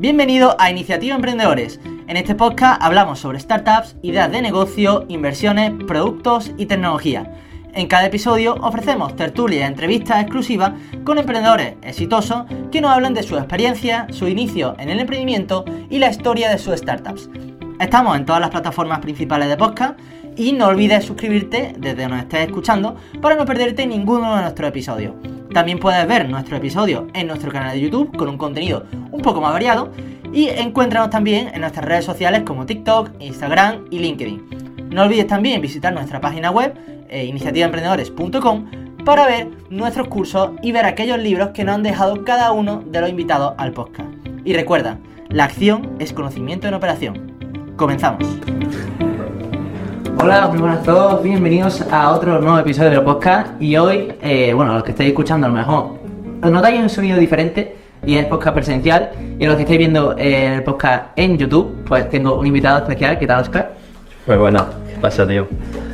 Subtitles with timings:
[0.00, 1.80] Bienvenido a Iniciativa Emprendedores.
[2.06, 7.32] En este podcast hablamos sobre startups, ideas de negocio, inversiones, productos y tecnología.
[7.74, 13.24] En cada episodio ofrecemos tertulias y entrevistas exclusivas con emprendedores exitosos que nos hablan de
[13.24, 17.28] su experiencia, su inicio en el emprendimiento y la historia de sus startups.
[17.80, 19.98] Estamos en todas las plataformas principales de podcast
[20.36, 25.14] y no olvides suscribirte desde donde estés escuchando para no perderte ninguno de nuestros episodios.
[25.52, 29.40] También puedes ver nuestro episodio en nuestro canal de YouTube con un contenido un poco
[29.40, 29.90] más variado
[30.32, 34.90] y encuéntranos también en nuestras redes sociales como TikTok, Instagram y LinkedIn.
[34.90, 36.74] No olvides también visitar nuestra página web
[37.08, 38.70] eh, iniciativaemprendedores.com
[39.04, 43.00] para ver nuestros cursos y ver aquellos libros que nos han dejado cada uno de
[43.00, 44.08] los invitados al podcast.
[44.44, 47.74] Y recuerda, la acción es conocimiento en operación.
[47.76, 48.24] Comenzamos.
[50.20, 54.52] Hola, muy buenas a todos, bienvenidos a otro nuevo episodio del podcast y hoy, eh,
[54.52, 55.98] bueno, los que estáis escuchando a lo mejor
[56.42, 60.64] notáis un sonido diferente y es podcast presencial y los que estáis viendo eh, el
[60.64, 63.72] podcast en YouTube, pues tengo un invitado especial, ¿qué tal Oscar?
[64.26, 65.46] Muy bueno, ¿qué pasa tío?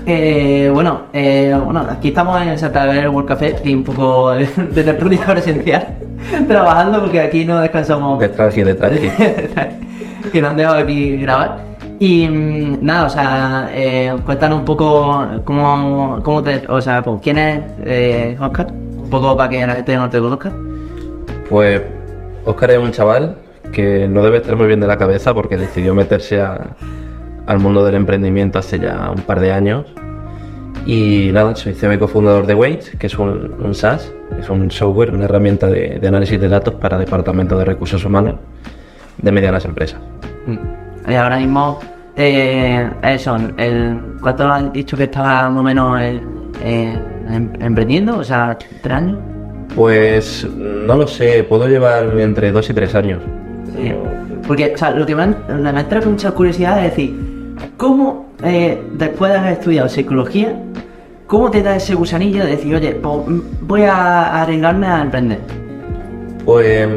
[0.06, 4.46] Eh, bueno, eh, bueno, aquí estamos en Santa Gabriel World Café y un poco de,
[4.46, 5.86] de tertulia presencial,
[6.48, 8.18] trabajando porque aquí no descansamos.
[8.18, 8.92] Detrás y detrás.
[10.32, 11.73] que nos han dejado aquí grabar.
[11.98, 17.20] Y mm, nada, o sea, eh, cuéntanos un poco cómo, cómo te, o sea, pues,
[17.22, 20.52] quién es eh, Oscar, un poco para que la gente no te conozca.
[21.48, 21.82] Pues
[22.44, 23.36] Oscar es un chaval
[23.72, 26.74] que no debe estar muy bien de la cabeza porque decidió meterse a-
[27.46, 29.86] al mundo del emprendimiento hace ya un par de años.
[30.86, 35.14] Y nada, soy y cofundador de Waits, que es un, un SaaS, es un software,
[35.14, 38.34] una herramienta de, de análisis de datos para departamentos de recursos humanos
[39.18, 39.98] de medianas empresas.
[40.46, 40.83] Mm.
[41.06, 41.78] Y ahora mismo,
[42.16, 46.20] eh, eso, el, ¿cuánto has dicho que estaba más o menos eh,
[46.62, 46.98] eh,
[47.30, 48.18] em- emprendiendo?
[48.18, 49.18] O sea, tres años.
[49.74, 53.20] Pues no lo sé, puedo llevar entre dos y tres años.
[53.76, 53.92] Sí.
[54.46, 57.14] Porque, o sea, lo que me, me ha entrado mucha curiosidad es decir,
[57.76, 60.54] ¿cómo eh, después de haber estudiado psicología,
[61.26, 65.38] cómo te da ese gusanillo de decir, oye, pues, mm, voy a arriesgarme a emprender?
[66.44, 66.88] Pues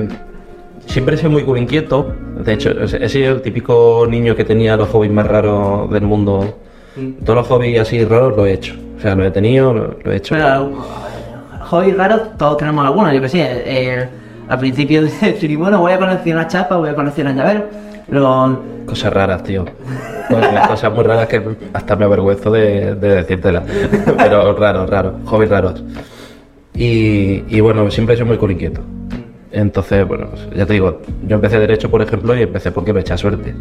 [0.88, 2.14] siempre he sido muy inquieto.
[2.44, 6.58] De hecho, he sido el típico niño que tenía los hobbies más raros del mundo.
[7.24, 8.74] Todos los hobbies así raros los he hecho.
[8.98, 10.36] O sea, los he tenido, los los he hecho.
[10.36, 10.72] Pero,
[11.70, 13.64] hobbies raros, todos tenemos algunos, yo que sé.
[13.66, 14.10] eh,
[14.50, 17.66] al principio de bueno, voy a conocer una chapa, voy a conocer un llavero.
[18.10, 19.66] Luego, Cosas raras, tío.
[20.70, 21.42] Cosas, muy raras que
[21.74, 23.64] hasta me avergüenzo de, de decírtelas.
[24.18, 25.84] Pero raros, raros, hobbies raros.
[26.74, 28.82] Y, y bueno, siempre he sido muy inquieto.
[29.58, 33.02] Entonces, bueno, pues, ya te digo, yo empecé Derecho, por ejemplo, y empecé porque me
[33.02, 33.56] echa suerte.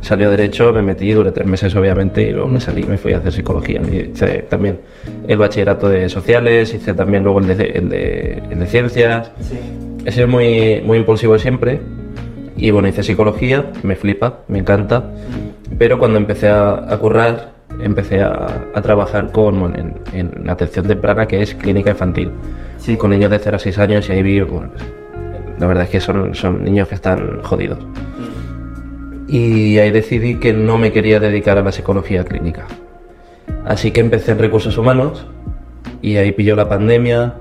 [0.00, 3.18] Salió Derecho, me metí, duré tres meses, obviamente, y luego me salí me fui a
[3.18, 3.80] hacer Psicología.
[3.90, 4.78] Y hice también
[5.26, 9.32] el bachillerato de Sociales, hice también luego el de, el de, el de Ciencias.
[10.04, 11.80] He sido muy, muy impulsivo siempre.
[12.56, 15.10] Y bueno, hice Psicología, me flipa, me encanta.
[15.76, 17.50] Pero cuando empecé a, a currar,
[17.82, 22.30] empecé a, a trabajar con, en, en atención temprana, que es clínica infantil.
[22.78, 22.96] Sí.
[22.96, 24.84] Con niños de 0 a 6 años y ahí vi, bueno, pues,
[25.58, 27.78] la verdad es que son, son niños que están jodidos.
[29.28, 32.66] Y ahí decidí que no me quería dedicar a la psicología clínica.
[33.64, 35.26] Así que empecé en recursos humanos
[36.00, 37.34] y ahí pilló la pandemia.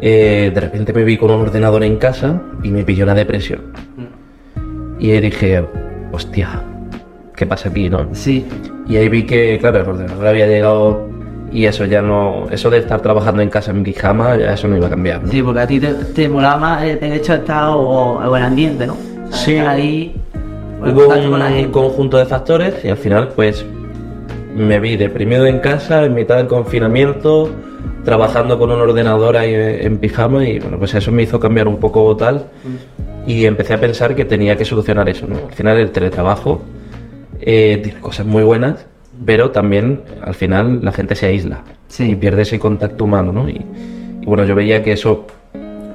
[0.00, 3.72] Eh, de repente me vi con un ordenador en casa y me pilló la depresión.
[5.00, 5.64] Y ahí dije,
[6.12, 6.62] hostia,
[7.34, 8.08] ¿qué pasa aquí, no?
[8.14, 8.46] sí,
[8.88, 11.08] Y ahí vi que, claro, el ordenador había llegado
[11.52, 14.76] y eso ya no, eso de estar trabajando en casa en pijama, ya eso no
[14.76, 15.22] iba a cambiar.
[15.22, 15.30] ¿no?
[15.30, 17.78] sí, porque a ti te, te molaba más el, el hecho de estar o,
[18.18, 18.96] o el ambiente, ¿no?
[19.30, 19.56] Sí.
[19.56, 20.14] Ahí,
[20.82, 21.70] o el Hubo contacto con la un gente.
[21.72, 23.64] conjunto de factores y al final pues
[24.54, 27.50] me vi deprimido en casa, en mitad del confinamiento,
[28.04, 31.76] trabajando con un ordenador ahí en pijama y bueno, pues eso me hizo cambiar un
[31.78, 32.46] poco tal
[33.26, 35.36] y empecé a pensar que tenía que solucionar eso, ¿no?
[35.48, 36.62] Al final el teletrabajo
[37.40, 38.86] eh, tiene cosas muy buenas,
[39.24, 42.10] pero también al final la gente se aísla Sí.
[42.10, 43.48] y pierde ese contacto humano, ¿no?
[43.48, 43.64] Y,
[44.20, 45.26] y bueno, yo veía que eso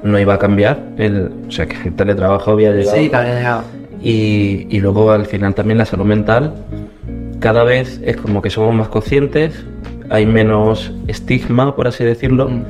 [0.02, 2.96] no iba a cambiar, el, o sea, que el teletrabajo había llegado.
[2.96, 3.62] Sí, había llegado.
[4.02, 6.54] Y, y luego al final también la salud mental,
[7.38, 9.64] cada vez es como que somos más conscientes,
[10.10, 12.62] hay menos estigma, por así decirlo, Mm.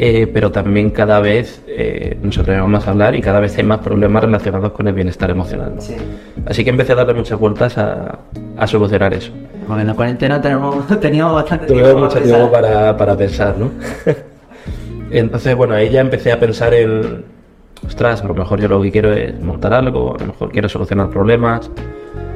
[0.00, 3.64] Eh, pero también cada vez eh, nos atrevemos más a hablar y cada vez hay
[3.64, 5.72] más problemas relacionados con el bienestar emocional.
[5.74, 5.80] ¿no?
[5.80, 5.96] Sí.
[6.46, 8.20] Así que empecé a darle muchas vueltas a,
[8.56, 9.32] a solucionar eso.
[9.66, 13.72] Porque en la cuarentena tenemos, teníamos bastante Tuve tiempo mucho tiempo para, para pensar, ¿no?
[15.10, 17.24] Entonces, bueno, ahí ya empecé a pensar en,
[17.84, 20.68] ostras, a lo mejor yo lo que quiero es montar algo, a lo mejor quiero
[20.68, 21.72] solucionar problemas.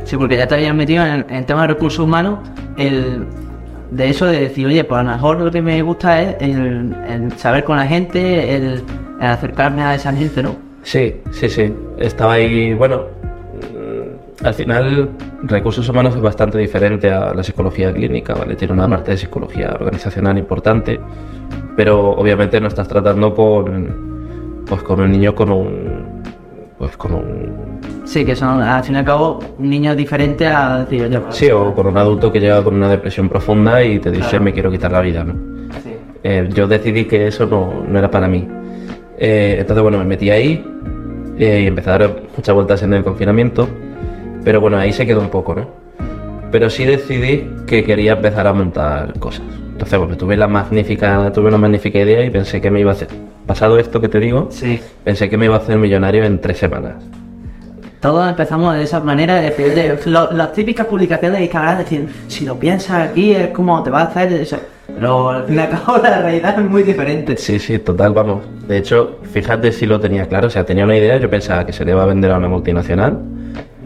[0.03, 2.41] Sí, porque ya te habías metido en, en el tema de recursos humanos,
[2.77, 3.25] el,
[3.93, 7.33] de eso de decir, oye, pues a lo mejor lo que me gusta es el,
[7.37, 8.83] saber con la gente, el,
[9.21, 10.57] el acercarme a esa gente, ¿no?
[10.83, 11.73] Sí, sí, sí.
[11.99, 15.11] Estaba ahí, bueno, mm, al final
[15.43, 18.57] recursos humanos es bastante diferente a la psicología clínica, ¿vale?
[18.57, 20.99] Tiene una parte de psicología organizacional importante,
[21.77, 26.23] pero obviamente no estás tratando con, pues, con un niño con un,
[26.79, 27.72] pues con un
[28.13, 31.35] Sí, que son, al fin y al cabo, un niño diferente a decir, oye, pues,
[31.35, 34.45] Sí, o con un adulto que llega con una depresión profunda y te dice Claro.
[34.45, 35.33] me quiero quitar la vida, ¿no?
[35.83, 35.93] sí.
[36.23, 38.47] Eh, yo decidí que eso no, no era para mí.
[39.17, 40.63] Eh, entonces, bueno, me metí ahí
[41.39, 43.67] eh, y empecé a dar muchas vueltas en el confinamiento,
[44.45, 45.67] pero bueno, ahí se quedó un poco, ¿no?
[46.51, 49.47] Pero sí decidí que quería empezar a montar cosas.
[49.73, 52.93] Entonces, bueno, tuve la magnífica, tuve una magnífica idea y pensé que me iba a
[52.93, 53.09] hacer.
[53.47, 54.79] Pasado esto que te digo, Sí.
[55.03, 56.97] pensé que me iba a hacer millonario en tres semanas.
[58.03, 62.09] Todos empezamos de esa manera, de decir, de- lo- las típicas publicaciones de Instagram, decir,
[62.27, 64.57] si lo piensas aquí es como te va a hacer eso.
[64.93, 67.37] Pero al fin y al cabo la realidad es muy diferente.
[67.37, 68.41] Sí, sí, total, vamos.
[68.67, 70.49] De hecho, fíjate si lo tenía claro.
[70.49, 72.49] O sea, tenía una idea, yo pensaba que se le iba a vender a una
[72.49, 73.21] multinacional,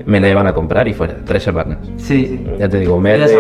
[0.06, 1.76] me la iban a comprar y fuera, tres semanas.
[1.98, 2.46] Sí, sí.
[2.58, 3.36] Ya te digo, un mes, de,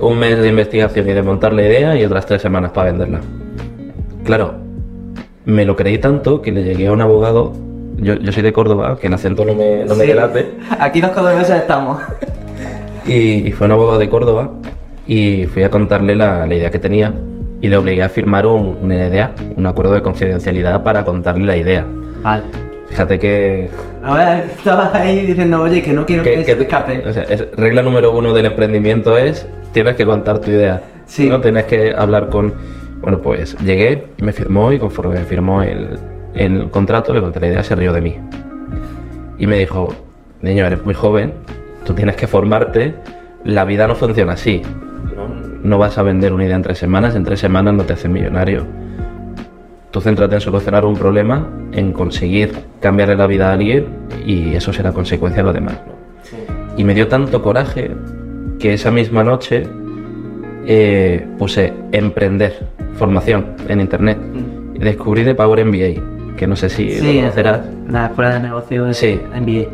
[0.00, 3.20] un mes de investigación y de montar la idea y otras tres semanas para venderla.
[4.24, 4.54] Claro,
[5.44, 7.52] me lo creí tanto que le llegué a un abogado.
[7.98, 10.08] Yo, yo soy de Córdoba, que el acento no me, no me Sí.
[10.08, 10.46] delate.
[10.78, 12.00] Aquí los cordobeses estamos.
[13.06, 14.50] Y, y fue un abogado de Córdoba
[15.06, 17.14] y fui a contarle la, la idea que tenía
[17.60, 21.56] y le obligué a firmar un, un NDA, un acuerdo de confidencialidad para contarle la
[21.56, 21.86] idea.
[22.24, 22.42] Vale.
[22.88, 23.68] Fíjate que,
[24.02, 27.04] Ahora estabas ahí diciendo, oye, que no quiero que, que- se que- escape.
[27.08, 30.82] o sea, es- regla número uno del emprendimiento es tienes que contar tu idea.
[31.06, 31.28] Sí.
[31.28, 31.40] ¿no?
[31.40, 32.54] Tienes que hablar con...
[33.00, 35.96] Bueno, pues llegué, me firmó y conforme me firmó el,
[36.36, 38.16] el contrato le conté la idea, se rió de mí.
[39.38, 39.88] Y me dijo,
[40.42, 41.32] niño, eres muy joven,
[41.84, 42.94] tú tienes que formarte,
[43.44, 44.62] la vida no funciona así.
[45.14, 45.28] No,
[45.62, 48.10] no vas a vender una idea en tres semanas, en tres semanas no te haces
[48.10, 48.64] millonario.
[49.90, 53.86] Tú céntrate en solucionar un problema, en conseguir cambiarle la vida a alguien
[54.26, 55.80] y eso será consecuencia de lo demás.
[55.86, 55.96] ¿no?
[56.76, 57.90] Y me dio tanto coraje
[58.58, 59.66] que esa misma noche
[60.66, 64.18] eh, puse emprender formación en internet
[64.74, 67.60] y descubrí de Power MBA, que no sé si Sí, lo conocerás.
[67.90, 69.20] la escuela de negocios de Sí.
[69.34, 69.66] MBA.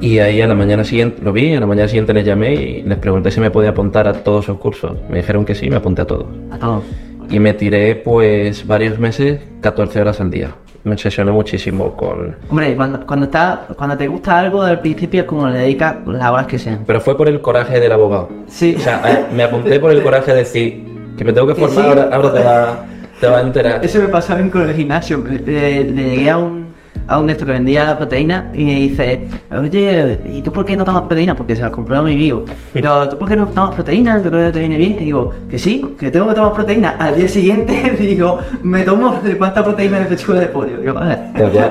[0.00, 2.82] Y ahí a la mañana siguiente, lo vi, a la mañana siguiente les llamé y
[2.82, 4.92] les pregunté si me podía apuntar a todos sus cursos.
[5.08, 6.26] Me dijeron que sí, me apunté a todos.
[6.50, 6.84] A todos.
[7.30, 10.50] Y me tiré pues varios meses, 14 horas al día.
[10.84, 12.36] Me obsesioné muchísimo con...
[12.48, 16.30] Hombre, cuando, cuando, está, cuando te gusta algo, al principio es como le dedicas las
[16.30, 16.84] horas que sean.
[16.86, 18.28] Pero fue por el coraje del abogado.
[18.46, 18.74] Sí.
[18.76, 20.84] O sea, eh, me apunté por el coraje de decir
[21.18, 21.88] que me tengo que formar, sí.
[21.88, 22.84] ahora, ahora te, va,
[23.20, 23.84] te va a enterar.
[23.84, 25.22] Eso me pasaba con el gimnasio.
[25.24, 26.66] Le, le llegué a un,
[27.06, 30.64] a un de estos que vendía la proteína y me dice, oye, ¿y tú por
[30.64, 31.36] qué no tomas proteína?
[31.36, 32.44] Porque se la compró a mi vivo.
[32.72, 34.22] Pero, ¿tú por qué no tomas proteína?
[34.22, 34.96] ¿Tú que te viene bien?
[35.00, 36.96] Y digo, que sí, que tengo que tomar proteína.
[36.98, 40.78] Al día siguiente digo, me tomo cuánta proteína de pechuga de pollo.
[40.78, 41.18] Digo, vale.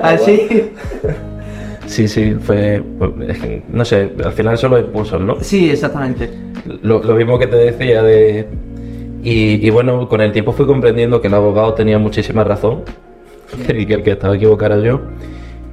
[0.03, 0.71] Así.
[1.85, 2.81] Sí, sí, fue...
[2.97, 3.11] pues,
[3.69, 5.37] no sé, al final son los impulsos, ¿no?
[5.41, 6.31] Sí, exactamente.
[6.81, 8.47] Lo, lo mismo que te decía de...
[9.25, 12.83] Y, y bueno, con el tiempo fui comprendiendo que el abogado tenía muchísima razón
[13.75, 15.01] y que el que estaba equivocado era yo.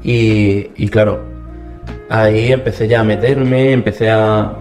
[0.02, 1.20] Y, y claro,
[2.08, 4.52] ahí empecé ya a meterme, empecé a,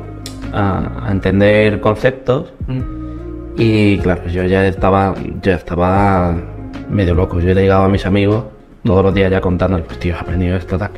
[0.53, 2.81] a- a entender conceptos Mm.
[3.57, 6.35] y claro, yo ya estaba, ya estaba
[6.89, 7.39] medio loco.
[7.39, 8.43] Yo le llegaba a mis amigos
[8.83, 10.91] todos los días ya contando, pues tío, he aprendido esto, tal.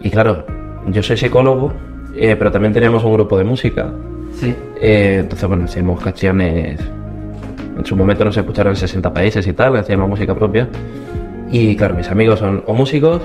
[0.00, 0.44] Y claro,
[0.88, 1.72] yo soy psicólogo,
[2.16, 3.90] eh, pero también teníamos un grupo de música.
[4.34, 4.54] Sí.
[4.80, 6.80] Eh, entonces, bueno, hacíamos canciones.
[7.78, 10.68] En su momento nos escucharon en 60 países y tal, hacíamos música propia.
[11.50, 13.22] Y claro, mis amigos son o músicos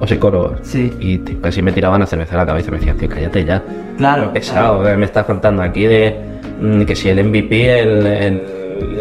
[0.00, 0.58] o psicólogos.
[0.62, 0.92] Sí.
[1.00, 3.62] Y casi me tiraban a cerveza a la cabeza y me decían, tío, cállate ya.
[3.96, 4.32] Claro.
[4.32, 6.16] Pesado, eh, me estás contando aquí de
[6.60, 8.06] mm, que si el MVP, el.
[8.06, 8.42] el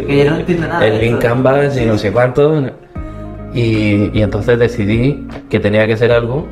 [0.08, 1.20] Que yo no entiendo nada El Link.
[1.20, 2.64] Canvas y no sé cuánto.
[3.54, 6.48] Y, y entonces decidí que tenía que hacer algo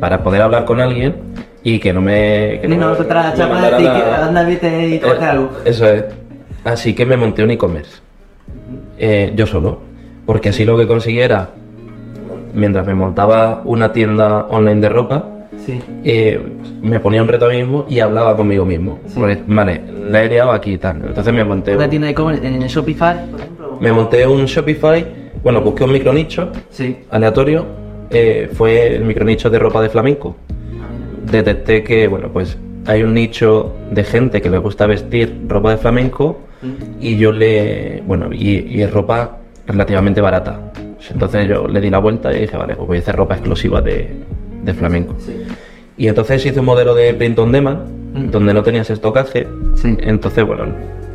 [0.00, 1.14] para poder hablar con alguien
[1.62, 2.58] y que no me.
[2.60, 4.00] Que Ni no me- te traes me chapas mandara de ti, nada.
[4.16, 5.50] que anda, vete y tómate Eh, algo.
[5.64, 6.04] Eso es.
[6.64, 8.00] Así que me monté un e-commerce.
[8.98, 9.80] Eh, yo solo.
[10.26, 11.50] Porque así lo que conseguí era,
[12.54, 15.28] mientras me montaba una tienda online de ropa,
[15.64, 15.80] Sí.
[16.04, 16.40] eh,
[16.82, 18.98] me ponía un reto a mí mismo y hablaba conmigo mismo.
[19.14, 21.02] Porque, vale, la he liado aquí y tal.
[21.04, 23.78] Entonces me monté, Una un- tienda de e-commerce en Shopify, por ejemplo.
[23.80, 25.06] me monté un Shopify
[25.42, 26.98] bueno, busqué un micronicho Sí.
[27.10, 27.66] aleatorio,
[28.10, 30.36] eh, fue el micronicho de ropa de flamenco.
[31.30, 35.76] Detecté que, bueno, pues hay un nicho de gente que le gusta vestir ropa de
[35.78, 36.38] flamenco
[37.00, 40.72] y yo le, bueno, y, y es ropa relativamente barata.
[41.10, 43.80] Entonces yo le di la vuelta y dije, vale, pues voy a hacer ropa exclusiva
[43.80, 44.10] de,
[44.62, 45.14] de flamenco.
[45.18, 45.42] Sí.
[45.96, 48.30] Y entonces hice un modelo de print on demand, Mm.
[48.30, 49.48] donde no tenías estocaje.
[49.74, 49.96] Sí.
[50.00, 50.64] Entonces, bueno,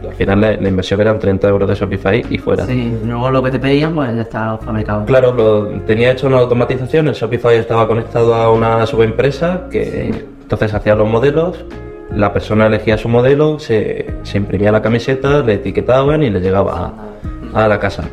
[0.03, 2.65] al final la, la inversión eran 30 euros de Shopify y fuera.
[2.65, 5.05] Sí, luego lo que te pedían, pues ya está fabricado.
[5.05, 10.11] Claro, lo, tenía hecho una automatización, el Shopify estaba conectado a una subempresa que
[10.41, 11.63] entonces hacía los modelos,
[12.11, 16.93] la persona elegía su modelo, se, se imprimía la camiseta, le etiquetaban y le llegaba
[17.53, 18.03] a, a la casa.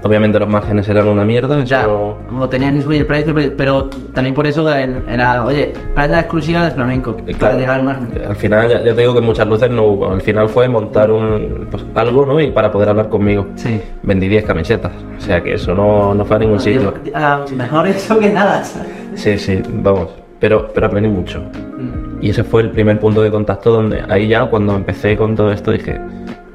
[0.00, 3.52] Obviamente los márgenes eran una mierda, Ya, eso- como tenían que subir el precio, pero,
[3.56, 7.98] pero también por eso era, oye, prenda exclusiva de flamenco, Eh, para claro, llegar más.
[8.28, 11.10] al final ya, ya te digo que muchas luces no hubo, al final fue montar
[11.10, 12.40] un, pues, algo ¿no?
[12.40, 13.48] y para poder hablar conmigo.
[13.56, 13.80] Sí.
[14.04, 16.94] Vendí 10 camisetas, o sea que eso no, no fue a ningún sitio.
[17.12, 18.62] Ah, mejor eso que nada.
[18.62, 18.88] ¿sabes?
[19.16, 21.40] Sí, sí, vamos, pero, pero aprendí mucho.
[21.40, 21.97] Mm.
[22.20, 25.52] Y ese fue el primer punto de contacto donde ahí ya cuando empecé con todo
[25.52, 26.00] esto dije,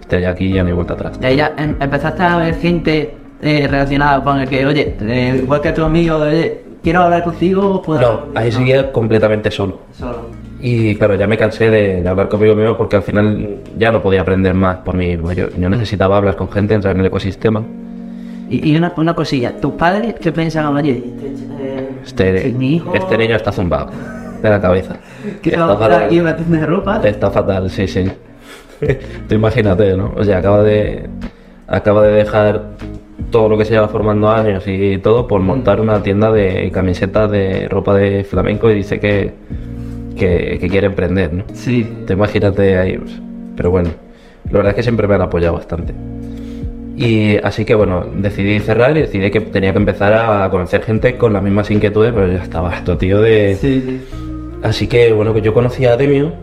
[0.02, 1.20] "Hostia, ya aquí ya no hay vuelta atrás.
[1.22, 5.40] Y ahí ya em- empezaste a ver gente eh, relacionada con el que, oye, eh,
[5.44, 8.00] igual que tu amigo, oye, quiero hablar contigo, puedo.
[8.02, 9.80] No, ahí seguía completamente solo.
[9.92, 10.30] Solo.
[10.62, 14.02] Y claro, ya me cansé de, de hablar conmigo mismo porque al final ya no
[14.02, 15.18] podía aprender más por mí.
[15.36, 17.62] Yo, yo necesitaba hablar con gente, entrar en el ecosistema.
[18.50, 20.76] Y, y una, una cosilla, ¿tus padres qué pensaban?
[20.78, 21.04] Oye,
[21.62, 22.94] eh, Este, es mi hijo.
[22.96, 23.90] este niño está zumbado
[24.44, 24.96] de la cabeza.
[25.42, 26.04] que Está fatal.
[26.04, 27.02] aquí en la tienda de ropa.
[27.04, 28.06] Está fatal, sí, sí.
[29.28, 30.14] Tú imagínate, ¿no?
[30.16, 31.08] O sea, acaba de,
[31.68, 32.62] acaba de dejar
[33.32, 37.32] todo lo que se lleva formando años y todo por montar una tienda de camisetas
[37.32, 39.34] de ropa de flamenco y dice que,
[40.16, 41.44] que, que quiere emprender, ¿no?
[41.54, 41.88] Sí.
[42.06, 42.98] Te imagínate ahí.
[42.98, 43.20] pues.
[43.56, 43.90] Pero bueno,
[44.46, 45.94] la verdad es que siempre me han apoyado bastante.
[46.96, 51.18] Y así que bueno, decidí cerrar y decidí que tenía que empezar a conocer gente
[51.18, 53.56] con las mismas inquietudes, pero ya estaba harto, tío, de...
[53.56, 54.02] Sí, sí.
[54.64, 56.34] Así que bueno, que yo conocía a Demio,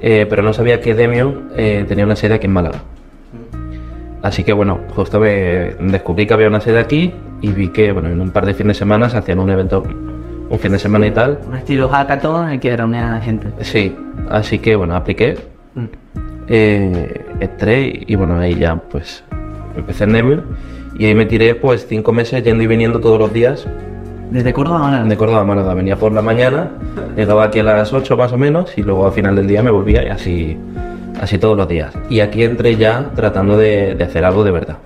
[0.00, 2.78] eh, pero no sabía que Demio eh, tenía una sede aquí en Málaga.
[4.22, 8.08] Así que bueno, justo me descubrí que había una sede aquí y vi que bueno,
[8.08, 9.82] en un par de fines de semana se hacían un evento,
[10.48, 11.40] un fin de semana y tal.
[11.48, 13.48] Un estilo hackathon en el que reunían a la gente.
[13.62, 13.96] Sí,
[14.30, 15.36] así que bueno, apliqué,
[15.74, 15.84] Mm.
[16.48, 19.24] eh, entré y, bueno, ahí ya pues
[19.74, 20.42] empecé en Demio
[20.98, 23.66] y ahí me tiré pues cinco meses yendo y viniendo todos los días
[24.32, 25.04] Desde Córdoba a Málaga.
[25.04, 25.74] de Córdoba a Málaga.
[25.74, 26.70] Venía por la mañana,
[27.16, 29.70] llegaba aquí a las 8 más o menos y luego al final del día me
[29.70, 30.56] volvía y así,
[31.20, 31.92] así todos los días.
[32.08, 34.76] Y aquí entré ya tratando de, de hacer algo de verdad.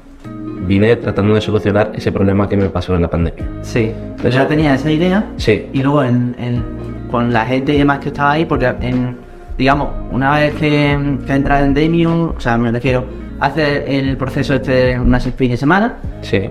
[0.67, 3.45] Vine tratando de solucionar ese problema que me pasó en la pandemia.
[3.63, 3.93] Sí.
[4.21, 5.25] Pues ya tenía esa idea.
[5.37, 6.65] Sí, Y luego en, en-
[7.11, 9.17] con la gente y demás que estaba ahí, porque en,
[9.57, 13.05] digamos, una vez que, que entras en Demium, o sea, me refiero,
[13.39, 16.51] haces el proceso este de unas fines de semana, sí.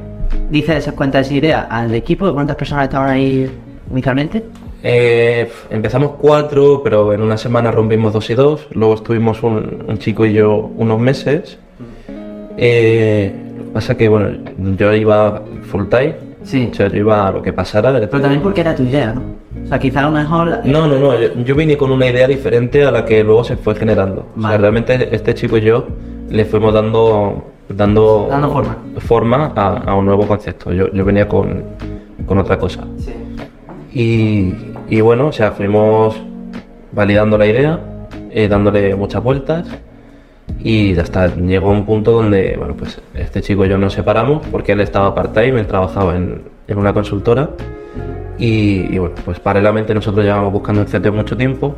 [0.50, 3.50] Dices cuántas ideas al equipo, cuántas personas estaban ahí
[3.91, 4.44] inicialmente.
[4.84, 8.67] Eh, empezamos cuatro, pero en una semana rompimos dos y dos.
[8.72, 11.58] Luego estuvimos un, un chico y yo unos meses.
[12.58, 14.38] Eh, lo que pasa que, bueno,
[14.77, 16.15] yo iba full time.
[16.44, 16.70] Sí.
[16.72, 17.91] O sea, yo iba a lo que pasara.
[17.94, 19.24] Pero también porque era tu idea, ¿no?
[19.63, 20.60] O sea, quizá a lo mejor...
[20.63, 21.20] No, no, no.
[21.20, 24.27] Yo, yo vine con una idea diferente a la que luego se fue generando.
[24.38, 25.88] O sea, realmente este chico y yo
[26.29, 28.77] le fuimos dando dando, Dando forma.
[29.00, 30.72] forma a, a un nuevo concepto.
[30.74, 31.63] Yo, yo venía con,
[32.25, 32.84] con otra cosa.
[32.98, 33.13] Sí.
[33.93, 34.53] Y,
[34.95, 36.15] y bueno, o sea, fuimos
[36.91, 37.79] validando la idea,
[38.31, 39.67] eh, dándole muchas vueltas
[40.60, 44.74] y hasta llegó un punto donde, bueno, pues este chico y yo nos separamos porque
[44.74, 47.50] él estaba part-time, él trabajaba en, en una consultora
[48.38, 51.75] y, y bueno, pues paralelamente nosotros llevábamos buscando el CTO mucho tiempo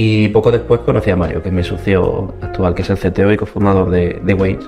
[0.00, 3.32] y poco después conocí a Mario, que es mi socio actual, que es el CTO
[3.32, 4.60] y cofundador de, de Waze.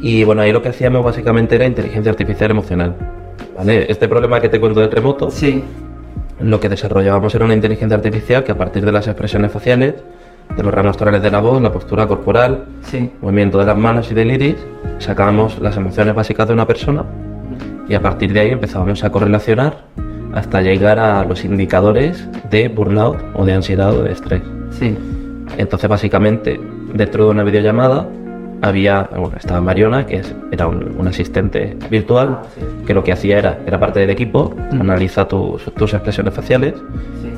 [0.00, 2.94] Y bueno, ahí lo que hacíamos básicamente era inteligencia artificial emocional.
[3.54, 3.84] ¿vale?
[3.86, 5.62] Este problema que te cuento del remoto, Sí.
[6.40, 9.94] lo que desarrollábamos era una inteligencia artificial que a partir de las expresiones faciales,
[10.56, 13.10] de los torales de la voz, la postura corporal, Sí.
[13.20, 14.56] movimiento de las manos y del iris,
[15.00, 17.04] sacábamos las emociones básicas de una persona
[17.90, 19.84] y a partir de ahí empezábamos a correlacionar
[20.34, 24.42] hasta llegar a los indicadores de burnout o de ansiedad o de estrés.
[24.78, 24.96] Sí.
[25.56, 26.60] Entonces, básicamente,
[26.92, 28.08] dentro de una videollamada
[28.62, 32.40] había, bueno, estaba Mariona, que es- era un, un asistente virtual,
[32.86, 36.74] que lo que hacía era, era parte del equipo, analiza tus, tus expresiones faciales,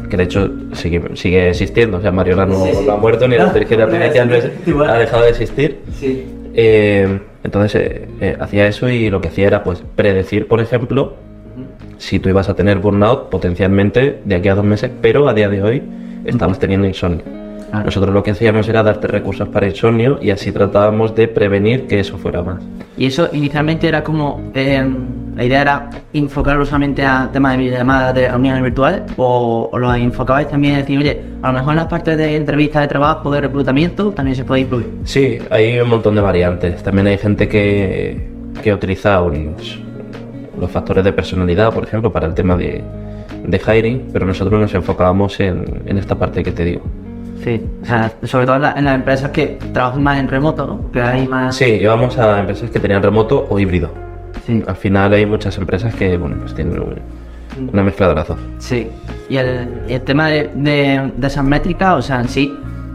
[0.08, 2.84] que de hecho sigue, sigue existiendo, o sea, Mariona no, Sí, sí.
[2.86, 3.84] no ha muerto, ni la No, inteligencia
[4.22, 5.80] artificial ha dejado de existir.
[5.92, 6.24] Sí.
[6.54, 11.14] Eh, entonces eh, eh, hacía eso y lo que hacía era pues predecir, por ejemplo,
[11.98, 15.48] si tú ibas a tener burnout potencialmente de aquí a dos meses, pero a día
[15.48, 15.82] de hoy
[16.24, 17.22] estabas teniendo insomnio.
[17.70, 17.84] Claro.
[17.86, 21.98] Nosotros lo que hacíamos era darte recursos para insomnio y así tratábamos de prevenir que
[22.00, 22.62] eso fuera más.
[22.96, 24.88] Y eso inicialmente era como, eh,
[25.34, 29.92] la idea era enfocarlo solamente a temas de llamadas de reuniones virtuales o, o lo
[29.94, 33.30] enfocabais también a decir, oye, a lo mejor en las partes de entrevistas de trabajo,
[33.32, 34.86] de reclutamiento, también se puede incluir.
[35.04, 36.82] Sí, hay un montón de variantes.
[36.84, 38.28] También hay gente que,
[38.62, 39.80] que utiliza unos-
[40.58, 42.82] los factores de personalidad, por ejemplo, para el tema de,
[43.46, 46.82] de hiring, pero nosotros nos enfocábamos en, en esta parte que te digo.
[47.44, 50.66] Sí, o sea, sobre todo en, la- en las empresas que trabajan más en remoto,
[50.66, 50.90] ¿no?
[50.90, 51.54] Que hay más...
[51.54, 53.90] Sí, íbamos a empresas que tenían remoto o híbrido.
[54.46, 54.62] Sí.
[54.66, 56.98] Al final hay muchas empresas que, bueno, pues tienen un-
[57.72, 58.38] una mezcla de las dos.
[58.58, 58.88] Sí,
[59.28, 62.54] y el, el tema de, de, de esas métricas, o sea, en sí,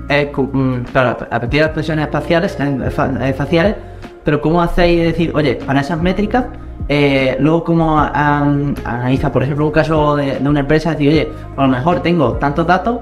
[0.10, 2.78] es, mm, claro, a partir de las expresiones espaciales, eh,
[3.22, 3.76] eh, faciales,
[4.24, 6.46] pero ¿cómo hacéis decir, oye, para esas métricas,
[6.90, 11.30] eh, luego cómo an- analiza, por ejemplo, un caso de, de una empresa, decir, oye,
[11.58, 13.00] a lo mejor tengo tantos datos,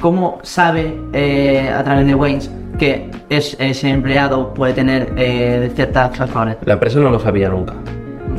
[0.00, 6.16] ¿cómo sabe eh, a través de Waynes que es- ese empleado puede tener eh, ciertas
[6.16, 6.56] factores?
[6.64, 7.74] La empresa no lo sabía nunca.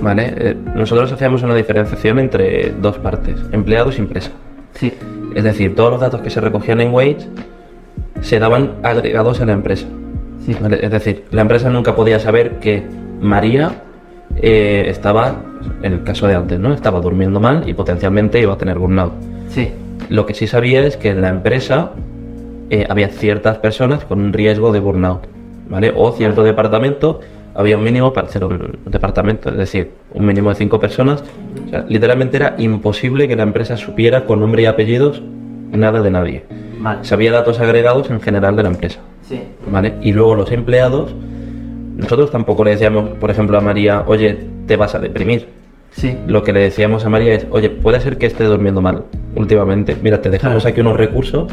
[0.02, 0.56] ¿Vale?
[0.76, 4.32] Nosotros hacíamos una diferenciación entre dos partes, empleados y empresa.
[4.74, 4.94] Sí,
[5.36, 7.28] Es decir, todos los datos que se recogían en Wage
[8.22, 9.88] se daban agregados a la empresa.
[10.50, 10.80] Sí, ¿vale?
[10.82, 12.84] Es decir, la empresa nunca podía saber que
[13.22, 13.84] María
[14.36, 15.36] eh, estaba,
[15.82, 16.74] en el caso de antes, ¿no?
[16.74, 19.14] Estaba durmiendo mal y potencialmente iba a tener burnout.
[19.50, 19.72] sí,
[20.10, 21.92] Lo que sí sabía es que en la empresa
[22.70, 25.28] eh, había ciertas personas con un riesgo de burnout,
[25.70, 25.94] ¿vale?
[25.96, 27.20] O cierto departamento
[27.56, 31.24] había un mínimo para ser un departamento, es decir, un mínimo de cinco personas.
[31.66, 35.22] O sea, literalmente era imposible que la empresa supiera con nombre y apellidos
[35.72, 36.46] nada de nadie.
[36.80, 39.00] vale, Sabía datos agregados en general de la empresa,
[39.30, 39.94] sí, ¿vale?
[40.02, 41.14] Y luego los empleados,
[41.96, 45.48] nosotros tampoco le decíamos, por ejemplo, a María, oye, te vas a deprimir.
[45.92, 49.04] sí, Lo que le decíamos a María es, oye, puede ser que esté durmiendo mal
[49.36, 49.96] últimamente.
[50.02, 50.74] Mira, te dejamos Claro.
[50.74, 51.52] aquí unos recursos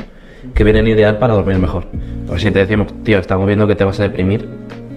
[0.55, 1.85] que vienen ideal para dormir mejor.
[2.29, 4.47] O si te decimos, tío, estamos viendo que te vas a deprimir,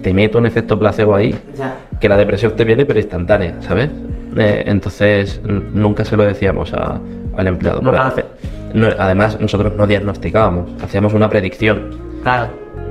[0.02, 1.74] te meto un efecto placebo ahí, ya.
[2.00, 3.90] que la depresión te viene pero instantánea, ¿sabes?
[4.36, 5.40] Eh, entonces,
[5.74, 7.00] nunca se lo decíamos a-
[7.36, 7.80] al empleado.
[7.82, 8.26] No, Pero, claro.
[8.74, 11.90] no, además, nosotros no diagnosticábamos, hacíamos una predicción.
[12.22, 12.48] Claro.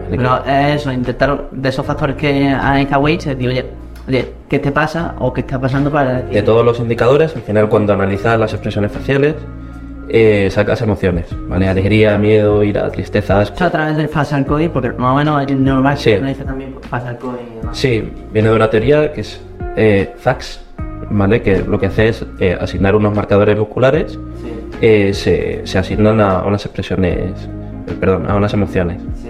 [0.10, 3.66] Pero es eso, intentar de esos factores que analiza Waits, es decir, oye,
[4.08, 6.34] oye, ¿qué te pasa o qué está pasando para decir?
[6.34, 9.36] De todos los indicadores, al final, cuando analizas las expresiones faciales,
[10.12, 11.68] eh, sacas emociones, ¿vale?
[11.70, 13.64] Alegría, miedo, ira, tristeza, asco.
[13.64, 16.10] A través del Facial Coding, porque más o menos el normal Sí.
[16.12, 17.78] se analiza también Facial Coding demás.
[17.78, 19.40] Sí, viene de una teoría que es
[19.76, 20.62] eh, FAX,
[21.12, 21.44] ¿vale?
[21.44, 26.20] Que lo que hace es eh, asignar unos marcadores musculares, Sí, eh, se, se asignan
[26.20, 27.34] a unas expresiones,
[28.00, 29.00] perdón, a unas emociones.
[29.16, 29.28] sí.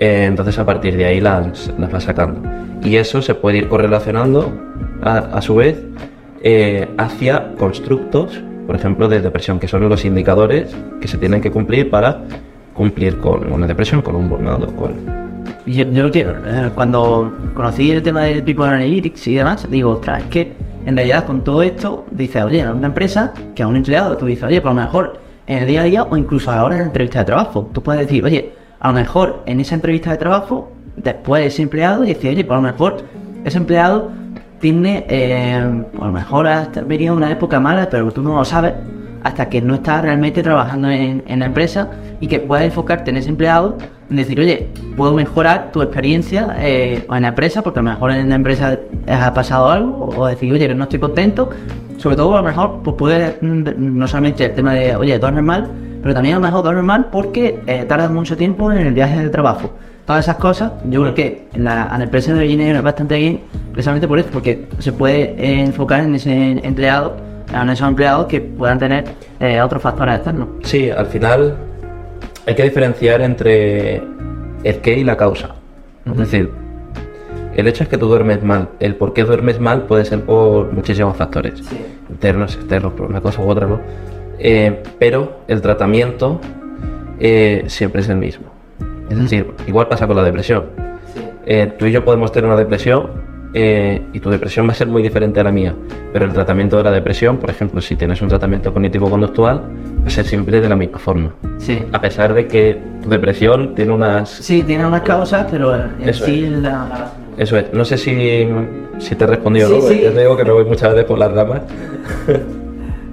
[0.00, 2.40] Eh, entonces a partir de ahí las, las va sacando.
[2.82, 4.50] Y eso se puede ir correlacionando
[5.02, 5.84] a, a su vez
[6.42, 11.50] eh, hacia constructos, por ejemplo, de depresión, que son los indicadores que se tienen que
[11.50, 12.22] cumplir para
[12.72, 14.94] cumplir con una depresión, con un burnout con...
[15.66, 20.22] Yo, yo que, eh, cuando conocí el tema del People Analytics y demás, digo, ostras,
[20.22, 20.52] es que
[20.86, 24.24] en realidad con todo esto, dices, oye, a una empresa que a un empleado, tú
[24.24, 26.80] dices, oye, pues a lo mejor en el día a día o incluso ahora en
[26.80, 30.16] la entrevista de trabajo, tú puedes decir, oye, a lo mejor en esa entrevista de
[30.16, 32.96] trabajo, después ese empleado dice, oye, pues a lo mejor
[33.44, 34.10] ese empleado
[34.60, 38.74] tiene, eh, lo mejor ha venido una época mala, pero tú no lo sabes
[39.22, 41.90] hasta que no estás realmente trabajando en, en la empresa
[42.20, 43.76] y que puedas enfocarte en ese empleado
[44.08, 48.10] en decir, oye, puedo mejorar tu experiencia eh, en la empresa porque a lo mejor
[48.10, 51.50] en la empresa ha pasado algo o decir, oye, no estoy contento.
[51.96, 55.44] Sobre todo a lo mejor pues puede mm, no solamente el tema de, oye, duermes
[55.44, 55.70] mal,
[56.02, 59.22] pero también a lo mejor duermes mal porque eh, tardas mucho tiempo en el viaje
[59.22, 59.70] de trabajo.
[60.06, 63.16] Todas esas cosas, yo creo que en la, a la empresa de Virginia es bastante
[63.16, 63.40] bien,
[63.72, 67.16] precisamente por eso, porque se puede eh, enfocar en ese empleado,
[67.52, 69.04] en esos empleados que puedan tener
[69.38, 70.48] eh, otros factores externos.
[70.62, 71.56] Sí, al final
[72.46, 74.02] hay que diferenciar entre
[74.64, 75.54] el qué y la causa.
[76.06, 76.50] Es decir,
[77.54, 78.68] el hecho es que tú duermes mal.
[78.80, 81.62] El por qué duermes mal puede ser por muchísimos factores.
[82.08, 83.80] Internos, externos, por una cosa u otra, ¿no?
[84.42, 86.40] Eh, pero el tratamiento
[87.18, 88.46] eh, siempre es el mismo.
[89.10, 90.64] Es decir, igual pasa con la depresión.
[91.46, 93.10] Eh, tú y yo podemos tener una depresión
[93.54, 95.74] eh, y tu depresión va a ser muy diferente a la mía,
[96.12, 99.60] pero el tratamiento de la depresión, por ejemplo, si tienes un tratamiento cognitivo-conductual,
[100.02, 101.34] va a ser siempre de la misma forma.
[101.58, 101.82] Sí.
[101.92, 104.28] A pesar de que tu depresión tiene unas...
[104.30, 108.48] Sí, tiene unas causas, pero en Eso sí la, la- Eso es, no sé si,
[108.98, 109.80] si te he respondido, Sí, ¿no?
[109.82, 110.00] sí.
[110.04, 111.62] Yo te digo que me voy muchas veces por las ramas.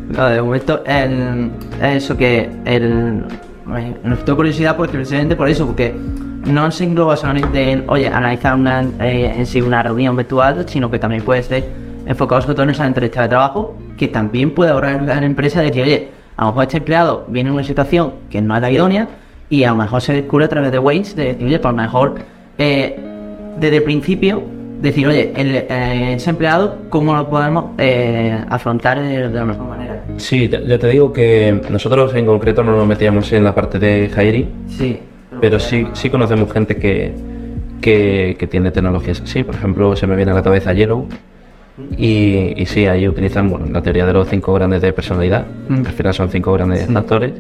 [0.10, 3.24] No, de momento, el, eso que el,
[4.04, 5.93] nos dio curiosidad porque precisamente por eso, porque
[6.46, 10.89] no se engloba solamente en, oye, analizar una, eh, en sí una reunión virtual, sino
[10.89, 11.65] que también puede ser
[12.06, 15.62] enfocado sobre todo en esa entrevista de trabajo, que también puede ahorrar a la empresa
[15.62, 18.72] decir, oye, a lo mejor este empleado viene en una situación que no es la
[18.72, 19.10] idónea,
[19.50, 21.76] y a lo mejor se descubre a través de Waze de decir, oye, pues a
[21.76, 22.15] lo mejor
[22.58, 22.98] eh,
[23.60, 24.43] desde el principio
[24.82, 30.04] decir, oye, el, eh, ese empleado, ¿cómo lo podemos eh, afrontar de, la mejor manera?
[30.18, 34.10] Sí, ya te digo que nosotros en concreto no nos metíamos en la parte de
[34.10, 35.00] hiring, sí,
[35.42, 37.13] pero sí, sí conocemos gente que,
[37.82, 39.44] que, tiene tecnologías así.
[39.44, 41.08] Por ejemplo, se me viene a la cabeza Yellow.
[41.96, 45.86] Y, y sí, ahí utilizan bueno, la teoría de los cinco grandes de personalidad, mm.
[45.86, 47.34] al final son cinco grandes actores,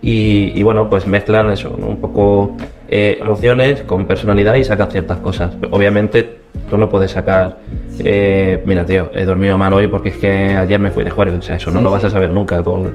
[0.00, 2.56] y, bueno, pues mezclan eso, un poco
[2.88, 5.56] eh, emociones con personalidad y sacan ciertas cosas.
[5.70, 6.37] Obviamente
[6.68, 7.58] tú no puedes sacar,
[7.98, 11.28] eh, mira tío, he dormido mal hoy porque es que ayer me fui de jugar,
[11.28, 12.92] o sea, eso no lo vas a saber nunca con...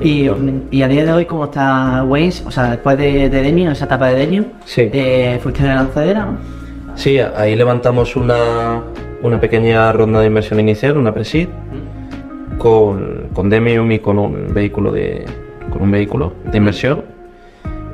[0.00, 2.44] y, a día de hoy, ¿cómo está Waze?
[2.46, 4.90] O sea, después de, de esa etapa de Denio, sí.
[4.92, 6.28] Eh, ¿fuiste de lanzadera?
[6.94, 8.82] Sí, ahí levantamos una,
[9.22, 11.24] una pequeña ronda de inversión inicial, una pre
[12.58, 15.24] con, con Demium y con un vehículo de,
[15.70, 17.04] con un vehículo de inversión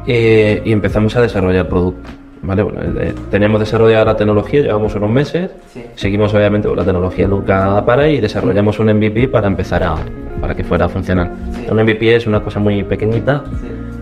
[0.06, 2.08] eh, y empezamos a desarrollar producto.
[2.42, 2.62] ¿Vale?
[2.62, 5.50] Bueno, eh, tenemos desarrollada la tecnología, llevamos unos meses,
[5.94, 9.96] seguimos obviamente con la tecnología nunca para y desarrollamos un MVP para empezar a
[10.40, 11.30] para que fuera a funcionar.
[11.70, 13.44] Un MVP es una cosa muy pequeñita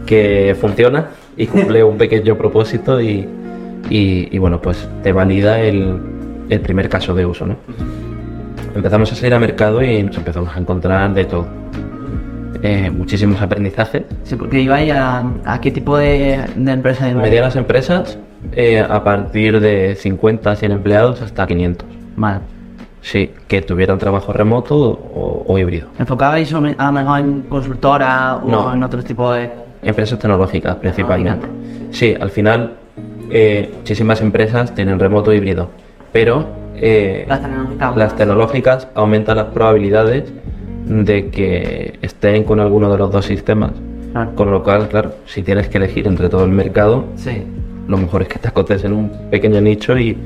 [0.05, 3.27] que funciona y cumple un pequeño propósito y,
[3.91, 5.99] y, bueno, pues te valida el,
[6.49, 7.47] el primer caso de uso.
[7.47, 7.57] ¿no?
[8.75, 11.47] Empezamos a salir al mercado y nos empezamos a encontrar de todo
[12.63, 14.05] eh, muchísimos aprendizajes.
[14.25, 17.15] Sí, porque ibais a, a qué tipo de, de empresas?
[17.15, 18.19] Medianas empresas,
[18.53, 21.89] eh, a partir de 50, 100 empleados hasta 500.
[22.17, 22.41] Vale.
[23.01, 24.77] Sí, que tuvieran trabajo remoto
[25.47, 25.89] o, híbrido.
[25.99, 29.51] ¿Enfocabais a lo mejor en consultora o en otro tipo de...?
[29.83, 31.47] Empresas tecnológicas, principalmente.
[31.93, 32.73] Sí, al final
[33.31, 35.71] eh, muchísimas empresas tienen remoto híbrido,
[36.13, 40.33] pero las, tecnológicas, las tecnológicas aumentan las probabilidades
[40.87, 43.73] de que estén con alguno de los dos sistemas.
[44.35, 47.05] Con lo cual, claro, si tienes que elegir entre todo el mercado,
[47.87, 50.17] lo mejor es que te acotes en un pequeño nicho y,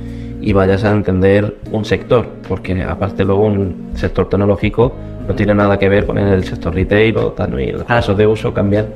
[0.52, 4.92] vayas a entender un sector, porque aparte luego un sector tecnológico
[5.26, 8.26] no tiene nada que ver con el sector retail o tal, y los casos de
[8.26, 8.86] uso cambian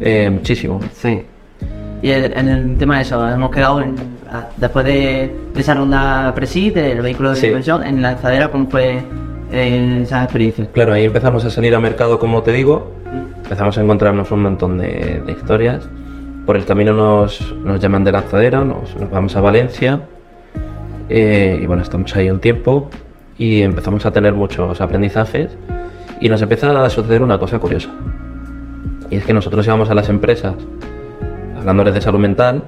[0.00, 0.80] eh, muchísimo.
[0.92, 1.22] Sí.
[2.00, 3.82] Y en el tema de eso, hemos quedado
[4.56, 7.46] después de, esa ronda Presid, del vehículo de sí.
[7.48, 9.02] en la lanzadera, ¿cómo fue
[9.52, 10.66] en esa experiencia.
[10.72, 12.92] Claro, ahí empezamos a salir a mercado, como te digo,
[13.42, 15.88] empezamos a encontrarnos un montón de, historias.
[16.46, 20.00] Por el camino nos, nos llaman de lanzadera, nos, nos vamos a Valencia.
[21.08, 22.90] Eh, y bueno, estamos ahí un tiempo
[23.38, 25.56] y empezamos a tener muchos aprendizajes.
[26.20, 27.90] Y nos empieza a suceder una cosa curiosa.
[29.10, 30.54] Y es que nosotros íbamos a las empresas
[31.58, 32.64] hablándoles de salud mental,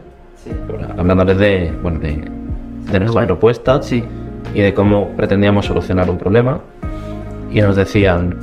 [0.97, 2.23] hablándoles de, bueno, de,
[2.93, 4.05] de nuestra propuesta, sí
[4.55, 6.61] y de cómo pretendíamos solucionar un problema.
[7.53, 8.37] Y nos decían,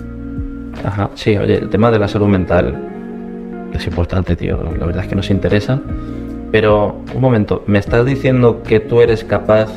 [0.84, 2.76] ajá, sí, oye, el tema de la salud mental
[3.74, 5.80] es importante, tío, la verdad es que nos interesa.
[6.52, 9.70] Pero, un momento, ¿me estás diciendo que tú eres capaz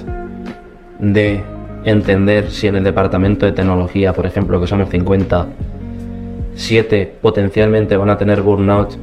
[0.99, 1.43] de
[1.85, 5.47] entender si en el departamento de tecnología, por ejemplo, que somos 50,
[6.55, 8.97] 7 potencialmente van a tener burnout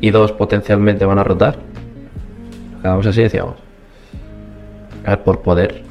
[0.00, 1.56] y 2 potencialmente van a rotar?
[2.82, 3.54] Vamos así, decíamos.
[5.04, 5.82] A ver, por poder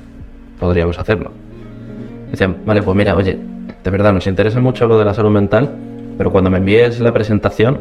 [0.59, 1.31] podríamos hacerlo.
[2.31, 3.37] Decían, vale, pues mira, oye,
[3.83, 5.69] de verdad nos interesa mucho lo de la salud mental,
[6.17, 7.79] pero cuando me envíes la presentación,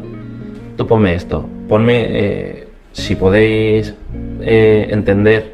[0.77, 3.93] tú ponme esto, ponme eh, si podéis
[4.41, 5.53] eh, entender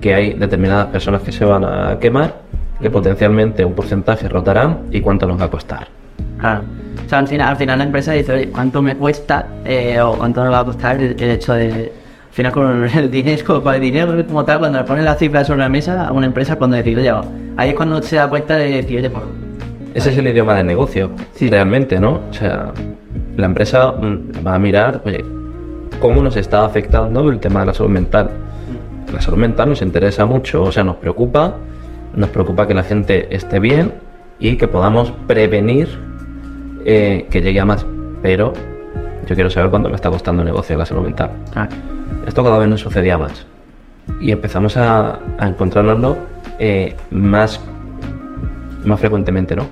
[0.00, 2.42] que hay determinadas personas que se van a quemar,
[2.80, 5.88] que potencialmente un porcentaje rotarán y cuánto nos va a costar.
[6.38, 6.62] Claro.
[7.04, 10.12] O sea, al final, al final la empresa dice, oye, ¿cuánto me cuesta eh, o
[10.18, 11.92] cuánto me va a costar el hecho de,
[12.38, 15.58] final con el dinero, con el dinero como tal, cuando le ponen la cifra sobre
[15.58, 18.70] la mesa a una empresa, cuando decide, oye, ahí es cuando se da cuenta de
[18.70, 19.24] decir, oye, pues...
[19.94, 21.50] Ese es el idioma del negocio, sí.
[21.50, 22.20] realmente, ¿no?
[22.30, 22.72] O sea,
[23.36, 25.24] la empresa mm, va a mirar, oye,
[26.00, 28.30] cómo nos está afectando el tema de la salud mental.
[28.30, 29.14] Mm.
[29.14, 31.56] La salud mental nos interesa mucho, o sea, nos preocupa,
[32.14, 33.94] nos preocupa que la gente esté bien
[34.38, 35.88] y que podamos prevenir
[36.84, 37.84] eh, que llegue a más.
[38.22, 38.52] Pero
[39.28, 41.30] yo quiero saber cuánto me está costando el negocio de la salud mental.
[41.54, 41.68] Ah.
[42.26, 43.44] Esto cada vez nos sucedía más.
[44.22, 45.54] Y empezamos a, a
[46.58, 47.60] eh, más,
[48.84, 49.66] más frecuentemente, ¿no?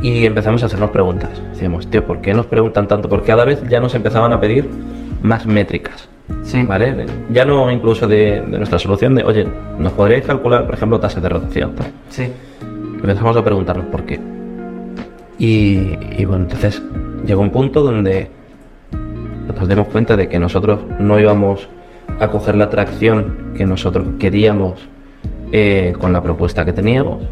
[0.00, 1.30] Y empezamos a hacernos preguntas.
[1.50, 3.08] Decíamos, tío, ¿por qué nos preguntan tanto?
[3.08, 4.70] Porque cada vez ya nos empezaban a pedir
[5.20, 6.08] más métricas.
[6.44, 6.62] Sí.
[6.62, 7.06] ¿Vale?
[7.30, 9.48] Ya no incluso de, nuestra solución de, oye,
[9.80, 11.72] ¿nos podríais calcular, por ejemplo, tasas de rotación?
[12.08, 12.30] Sí.
[12.62, 14.20] Empezamos a preguntarnos por qué.
[15.38, 16.80] Y, y bueno, entonces
[17.26, 18.30] llegó un punto donde
[19.54, 21.68] nos demos cuenta de que nosotros no íbamos
[22.20, 24.88] a coger la atracción que nosotros queríamos
[25.52, 27.22] eh, con la propuesta que teníamos,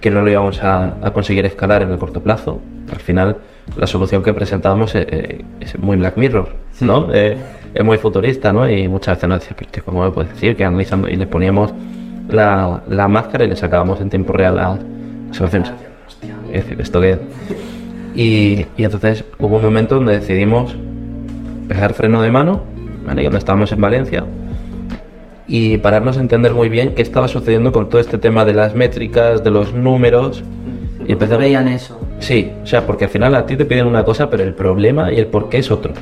[0.00, 2.60] que no lo íbamos a, conseguir escalar en el corto plazo.
[2.90, 3.36] Al final
[3.76, 6.48] la solución que presentábamos es, eh, es muy Black Mirror,
[6.80, 7.08] ¿no?
[7.12, 7.36] Eh,
[7.74, 8.68] es muy futurista, ¿no?
[8.68, 10.56] Y muchas veces nos decían, pero ¿cómo me puedes decir?
[10.56, 11.72] Que analizando y les poníamos
[12.30, 15.72] la, la máscara y le sacábamos en tiempo real las soluciones.
[16.52, 17.18] Es decir, ¿esto qué es?
[18.14, 20.74] Y, y entonces hubo un momento donde decidimos
[21.68, 22.62] pegar freno de mano,
[23.06, 23.22] ¿vale?
[23.24, 24.24] Donde estábamos en Valencia,
[25.46, 28.74] y pararnos a entender muy bien qué estaba sucediendo con todo este tema de las
[28.74, 30.42] métricas, de los números.
[31.06, 31.98] Y veían eso.
[32.18, 35.10] Sí, o sea, porque al final a ti te piden una cosa, pero el problema
[35.10, 35.92] y el por qué es otro.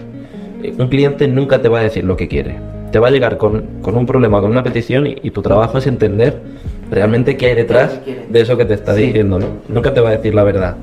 [0.62, 2.57] Eh, Un cliente nunca te va a decir lo que quiere.
[2.90, 5.79] Te va a llegar con, con un problema, con una petición y, y tu trabajo
[5.79, 6.40] es entender
[6.90, 9.02] realmente qué hay detrás de eso que te está Sí.
[9.02, 9.46] diciendo, ¿no?
[9.68, 10.76] Nunca te va a decir la verdad.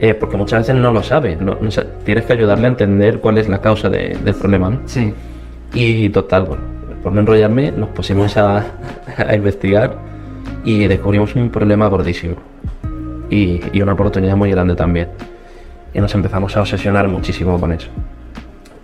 [0.00, 1.36] Eh, porque muchas veces no lo sabe.
[1.36, 4.70] no- no sa- tienes que ayudarle a entender cuál es la causa de- del problema,
[4.70, 4.80] ¿no?
[4.86, 5.12] Sí.
[5.74, 6.62] Y total, bueno,
[7.02, 8.64] por no enrollarme, nos pusimos a,
[9.16, 9.96] a investigar
[10.64, 12.36] y descubrimos un problema gordísimo
[13.30, 15.08] y, y una oportunidad muy grande también.
[15.92, 17.88] Y nos empezamos a obsesionar muchísimo con eso.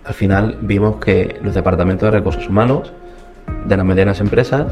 [0.03, 2.91] Al final vimos que los departamentos de recursos humanos
[3.65, 4.67] de las medianas empresas,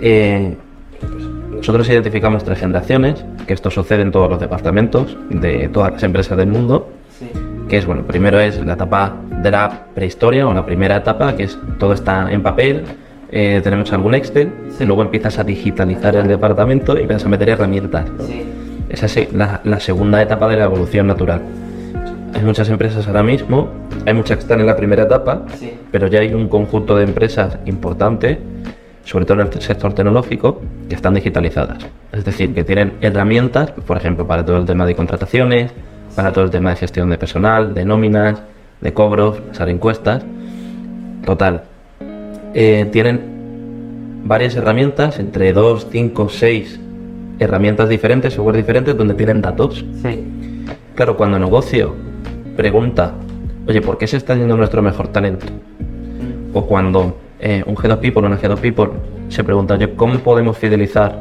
[0.00, 0.56] eh,
[1.64, 6.36] nosotros identificamos tres generaciones, que esto sucede en todos los departamentos de todas las empresas
[6.36, 7.24] del mundo, Sí.
[7.70, 11.44] que es, bueno, primero es la etapa de la prehistoria o la primera etapa, que
[11.44, 12.82] es todo está en papel,
[13.32, 14.84] eh, tenemos algún Excel, Sí.
[14.84, 18.10] luego empiezas a digitalizar el departamento y empiezas a meter herramientas.
[18.26, 18.42] Sí.
[18.90, 21.40] Esa es la, la segunda etapa de la evolución natural.
[22.34, 23.68] Hay muchas empresas ahora mismo,
[24.04, 25.72] hay muchas que están en la primera etapa, Sí.
[25.90, 28.38] pero ya hay un conjunto de empresas importante,
[29.04, 31.78] sobre todo en el sector tecnológico, que están digitalizadas.
[32.12, 35.72] Es decir, que tienen herramientas, por ejemplo, para todo el tema de contrataciones,
[36.16, 38.40] para todo el tema de gestión de personal, de nóminas,
[38.80, 40.24] de cobros, hacer encuestas.
[41.24, 41.64] Total.
[42.54, 46.80] Eh, tienen varias herramientas, entre 2, 5, 6
[47.38, 49.84] herramientas diferentes, software diferentes, donde tienen datos.
[50.02, 50.24] Sí.
[50.94, 51.94] Claro, cuando negocio
[52.56, 53.14] pregunta,
[53.66, 55.46] oye, ¿por qué se está yendo nuestro mejor talento?
[56.52, 58.88] O cuando eh, un head of people o una head of people
[59.28, 61.20] se pregunta, oye, ¿cómo podemos fidelizar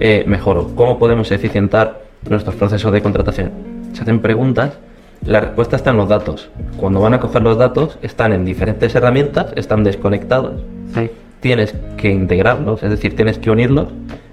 [0.00, 0.56] eh, mejor?
[0.56, 3.50] o ¿Cómo podemos eficientar nuestros procesos de contratación?
[3.92, 4.78] Se hacen preguntas,
[5.24, 6.48] la respuesta está en los datos.
[6.78, 10.62] Cuando van a coger los datos, están en diferentes herramientas, están desconectados.
[10.94, 11.10] Sí.
[11.40, 13.88] Tienes que integrarlos, es decir, tienes que unirlos,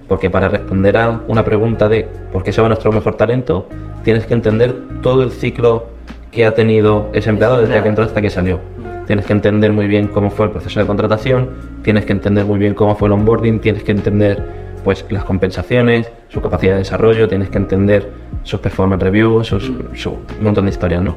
[0.08, 3.68] porque para responder a una pregunta de por qué se va nuestro mejor talento,
[4.06, 5.88] tienes que entender todo el ciclo
[6.32, 8.62] que ha tenido ese empleado desde que entró hasta que salió.
[9.08, 11.50] Tienes que entender muy bien cómo fue el proceso de contratación,
[11.82, 14.44] tienes que entender muy bien cómo fue el onboarding, tienes que entender
[14.84, 18.10] pues las compensaciones, su capacidad de desarrollo, tienes que entender
[18.44, 21.16] sus performance reviews, sus, su un montón de historias, ¿no?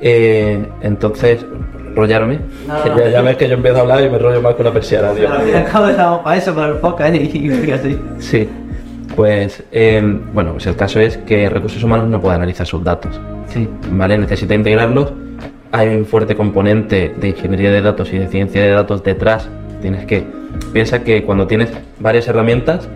[0.00, 1.44] Eh, entonces,
[1.88, 2.40] enrollarme.
[2.66, 2.96] No, no.
[2.98, 5.10] Ya, ya ves que yo empiezo a hablar y me rollo más con la persiana,
[5.12, 5.22] tío.
[5.28, 7.22] Pero al fin y al cabo estamos para eso, para el podcast, ¿eh?
[7.22, 7.98] y fíjate.
[8.18, 8.48] Sí,
[9.14, 13.20] pues eh, bueno, pues el caso es que recursos humanos no puede analizar sus datos,
[13.48, 13.68] Sí.
[13.92, 14.18] ¿vale?
[14.18, 15.12] Necesita integrarlos.
[15.72, 19.48] Hay un fuerte componente de ingeniería de datos y de ciencia de datos detrás.
[19.80, 20.24] Tienes que
[20.72, 22.88] piensa que cuando tienes varias herramientas,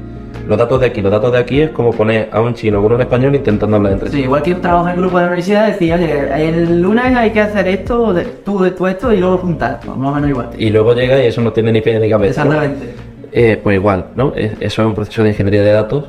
[0.47, 2.93] los datos de aquí, los datos de aquí es como poner a un chino con
[2.93, 4.19] un español intentando hablar entre sí.
[4.19, 7.41] Sí, igual que un trabajo en grupo de universidad, decía, oye, el lunes hay que
[7.41, 9.81] hacer esto, tú, tú esto y luego juntar.
[9.85, 10.49] Pues más o menos igual.
[10.59, 12.43] Y luego llega y eso no tiene ni pie ni cabeza.
[12.43, 12.95] Exactamente.
[13.33, 14.33] Eh, pues igual, ¿no?
[14.37, 16.05] Es- Eso es un proceso de ingeniería de datos.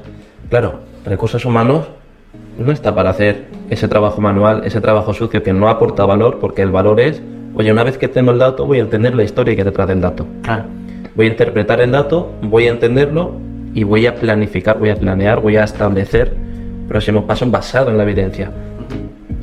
[0.50, 1.88] Claro, recursos humanos
[2.58, 6.62] no está para hacer ese trabajo manual, ese trabajo sucio que no aporta valor, porque
[6.62, 7.22] el valor es,
[7.56, 10.02] oye, una vez que tengo el dato, voy a entender la historia que detrás del
[10.02, 10.26] dato.
[10.42, 10.66] Claro.
[11.16, 13.34] Voy a interpretar el dato, voy a entenderlo
[13.74, 16.34] y voy a planificar, voy a planear, voy a establecer
[16.88, 18.52] próximos pasos basados en la evidencia.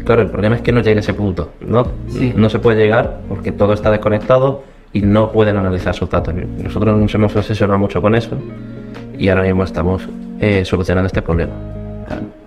[0.05, 1.87] Claro, el problema es que no llega a ese punto, ¿no?
[2.09, 2.33] Sí.
[2.37, 6.35] No se puede llegar porque todo está desconectado y no pueden analizar sus datos.
[6.35, 8.37] Nosotros nos hemos obsesionado mucho con eso
[9.18, 10.07] y ahora mismo estamos
[10.40, 11.53] eh, solucionando este problema.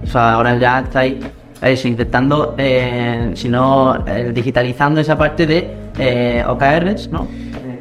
[0.04, 1.15] O sea, ahora ya estáis
[1.62, 5.67] eso, intentando, eh, si no, eh, digitalizando esa parte de
[5.98, 7.28] eh, OKRs, ¿no?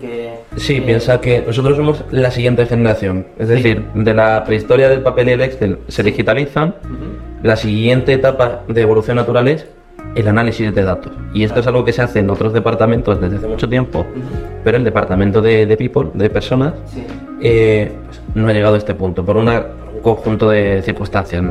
[0.01, 3.27] Que, Sí, eh, piensa que nosotros somos la siguiente generación.
[3.39, 6.75] Es decir, de la prehistoria del papel y el Excel se digitalizan.
[7.43, 9.67] La siguiente etapa de evolución natural es
[10.16, 11.12] el análisis de datos.
[11.35, 14.05] Y esto es algo que se hace en otros departamentos desde hace mucho tiempo,
[14.64, 16.72] pero el departamento de, de people, de personas,
[17.40, 17.92] eh,
[18.35, 21.42] no ha llegado a este punto por una- un conjunto de circunstancias.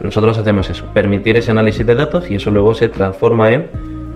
[0.00, 3.68] Nosotros hacemos eso, permitir ese análisis de datos y eso luego se transforma en,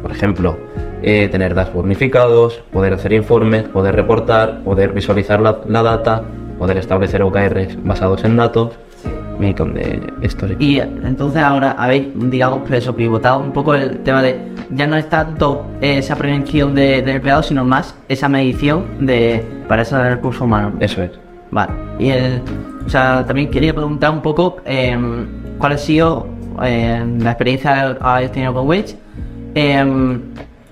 [0.02, 0.56] por ejemplo,
[1.02, 6.22] eh, tener dashboard unificados, poder hacer informes, poder reportar, poder visualizar la, la data,
[6.59, 8.70] poder establecer OKRs basados en datos,
[9.38, 10.01] de.
[10.59, 14.38] Y eh, entonces ahora habéis, digamos, eso, pivotado un poco el tema de
[14.70, 19.83] ya no es tanto eh, esa prevención de, empleados, sino más esa medición de para
[19.83, 20.75] esos recursos humanos.
[20.81, 21.11] Eso es.
[21.51, 21.72] Vale.
[21.99, 22.40] Y el,
[22.85, 24.96] o sea, también quería preguntar un poco eh,
[25.59, 26.27] cuál ha sido
[26.62, 28.96] eh, la experiencia que habéis tenido con Wedge.
[29.55, 30.20] Em,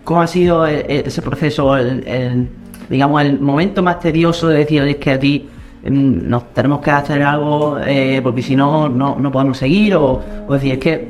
[0.04, 2.48] ¿Cómo ha sido e- e- ese proceso, el, el-
[2.90, 5.53] digamos, el momento más tedioso de decir, es que a ti em,
[5.90, 9.94] nos tenemos que hacer algo eh, porque si no, no, no podemos seguir?
[9.96, 11.08] O, o decir, es que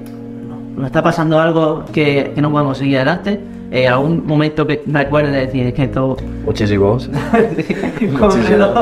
[0.77, 3.39] nos está pasando algo que, que no podemos seguir adelante.
[3.71, 4.83] Eh, ¿Algún momento que
[5.33, 6.17] de decir, es que esto...
[6.45, 7.11] Muchísimos.
[8.19, 8.75] ¿Cómo se lo-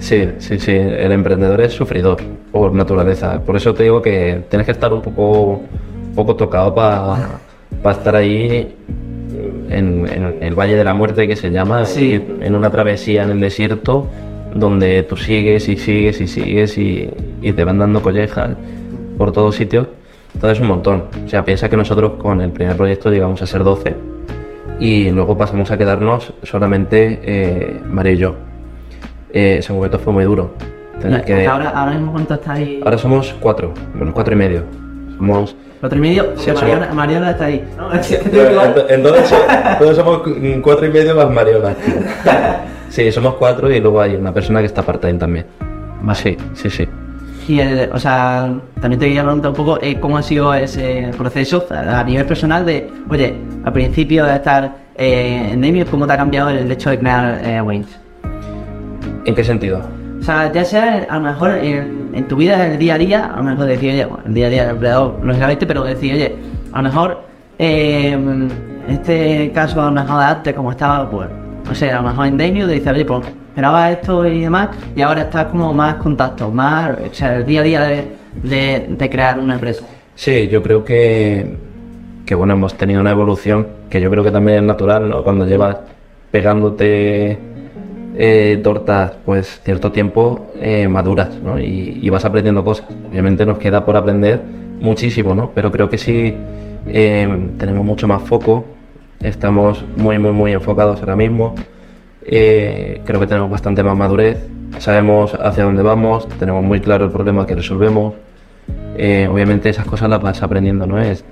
[0.00, 0.72] Sí, sí, sí.
[0.72, 2.18] El emprendedor es sufridor
[2.52, 3.40] por naturaleza.
[3.40, 5.60] Por eso te digo que tienes que estar un poco,
[6.08, 8.74] un poco tocado para estar ahí
[9.70, 12.20] en, en el Valle de la Muerte que se llama, Sí.
[12.40, 14.06] en una travesía en el desierto
[14.54, 17.10] donde tú sigues y sigues y sigues y,
[17.42, 18.50] y te van dando collejas
[19.16, 19.86] por todos sitios.
[20.34, 21.04] Entonces un montón.
[21.24, 23.94] O sea, piensa que nosotros con el primer proyecto llegamos a ser 12
[24.80, 28.34] y luego pasamos a quedarnos solamente eh, Mario y yo.
[29.32, 30.52] Eh, ese momento fue muy duro.
[31.00, 32.82] Tener que- Ahora, ahora mismo cuánto estáis...
[32.84, 34.62] Ahora somos cuatro, bueno, cuatro y medio.
[35.16, 35.56] Somos.
[35.80, 37.64] Cuatro y medio, Sí, que somos- Mariana, Mariana está ahí.
[37.76, 37.90] No.
[38.88, 39.34] Entonces,
[39.78, 40.22] todos somos
[40.62, 41.74] cuatro y medio más Mariola.
[42.88, 45.46] Sí, somos cuatro y luego hay una persona que está part-time también.
[46.14, 46.88] Sí, sí, sí.
[47.48, 51.10] Y, el- o sea, también te quería preguntar un poco eh, cómo ha sido ese
[51.16, 56.12] proceso a nivel personal de, oye, al principio de estar eh, en Demio, ¿cómo te
[56.12, 57.88] ha cambiado el hecho de crear eh, Wings?
[59.24, 59.80] ¿En qué sentido?
[60.20, 62.98] O sea, ya sea a lo mejor en, en tu vida, en el día a
[62.98, 65.84] día, a lo mejor decir, oye, bueno, el día a día del empleado, lógicamente, pero
[65.84, 66.36] decir, oye,
[66.72, 67.22] a lo mejor
[67.58, 68.50] eh, en
[68.88, 71.28] este caso, a lo mejor de antes, como estaba, pues,
[71.74, 75.02] sé, a lo mejor en Demio, te dice, oye, pues esperaba esto y demás, y
[75.02, 79.38] ahora estás como más contacto, más, o sea, el día a día de, de, crear
[79.38, 79.84] una empresa.
[80.14, 81.56] Sí, yo creo que,
[82.24, 85.22] que bueno, hemos tenido una evolución que yo creo que también es natural, ¿no?
[85.22, 85.78] Cuando llevas
[86.30, 87.38] pegándote
[88.16, 91.58] eh, tortas, pues cierto tiempo eh, maduras, ¿no?
[91.58, 92.86] Y, y vas aprendiendo cosas.
[93.10, 94.40] Obviamente nos queda por aprender
[94.80, 95.50] muchísimo, ¿no?
[95.54, 96.34] Pero creo que sí
[96.86, 98.64] eh, tenemos mucho más foco,
[99.20, 101.54] estamos muy, muy, muy enfocados ahora mismo.
[102.24, 104.46] Eh, creo que tenemos bastante más madurez,
[104.78, 108.14] sabemos hacia dónde vamos, tenemos muy claro el problema que resolvemos.
[108.96, 110.98] Eh, obviamente esas cosas las vas aprendiendo, ¿no?
[111.00, 111.24] Es,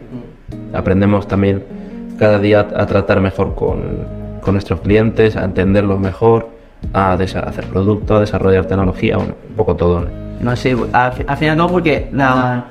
[0.73, 1.65] aprendemos también
[2.19, 3.81] cada día a tratar mejor con,
[4.41, 6.49] con nuestros clientes, a entenderlos mejor,
[6.95, 10.01] a hacer productos, a desarrollar tecnología, un poco todo.
[10.01, 10.07] ¿no?
[10.41, 12.65] No sé, al, fi- al final no, porque la,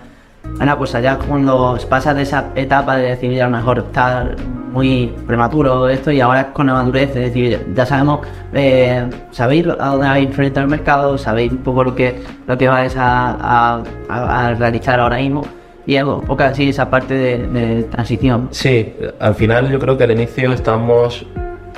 [0.60, 4.32] una cosa, ya cuando pasas de esa etapa de decir, ya a lo mejor está
[4.76, 8.20] muy prematuro esto y ahora con la madurez, es decir, ya sabemos,
[8.54, 12.68] eh, sabéis a dónde vais frente al mercado, sabéis un poco lo que, lo que
[12.68, 13.32] vais a,
[13.78, 15.44] a- a- a realizar ahora mismo
[15.88, 18.50] y algo, poco así esa parte de, transición.
[18.52, 21.26] Sí, al final yo creo que al inicio estamos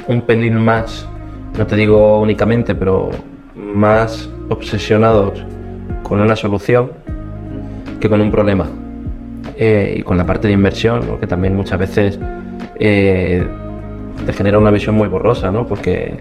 [0.07, 1.07] un pelín más,
[1.55, 3.11] no te digo únicamente, pero
[3.55, 5.43] más obsesionados
[6.01, 6.91] con una solución
[7.99, 8.65] que con un problema.
[9.59, 11.19] Eh, y con la parte de inversión, ¿no?
[11.19, 12.19] que también muchas veces
[12.79, 13.45] eh,
[14.25, 15.67] te genera una visión muy borrosa, ¿no?
[15.67, 16.19] porque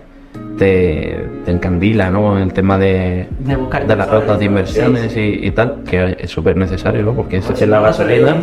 [0.59, 2.39] te, te encandila ¿no?
[2.39, 6.17] el tema de, De buscar de las rutas de inversiones Sí, Y, y tal, que
[6.19, 7.15] es súper necesario, ¿no?
[7.15, 8.37] porque es, es la gasolina.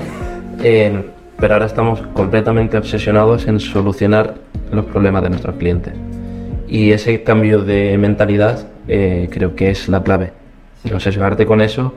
[0.64, 1.02] Eh,
[1.38, 4.36] pero ahora estamos completamente obsesionados en solucionar
[4.72, 5.94] los problemas de nuestros clientes.
[6.68, 10.32] Y ese cambio de mentalidad eh, creo que es la clave.
[10.92, 11.94] Obsesionarte con eso.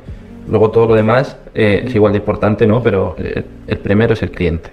[0.49, 2.83] Luego todo lo demás eh, es igual de importante, ¿no?
[2.83, 4.71] Pero eh, el primero es el cliente.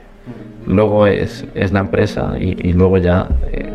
[0.66, 3.70] Luego es, es la empresa y, y luego ya eh,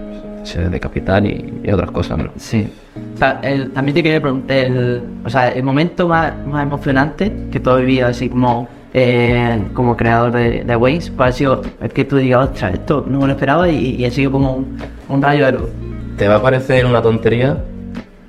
[0.45, 2.31] se de capital y, y otras cosas, ¿no?
[2.37, 2.67] Sí.
[3.15, 7.33] O sea, el- también te quería preguntar, el, o sea, el momento más, más emocionante
[7.51, 11.63] que tú has vivido así como, eh, como creador de, de Waze, pues ha sido
[11.83, 14.55] el que tú digas, ostras, esto no me lo esperaba y, y ha sido como
[14.55, 15.69] un, un rayo de luz.
[16.17, 17.59] Te va a parecer una tontería,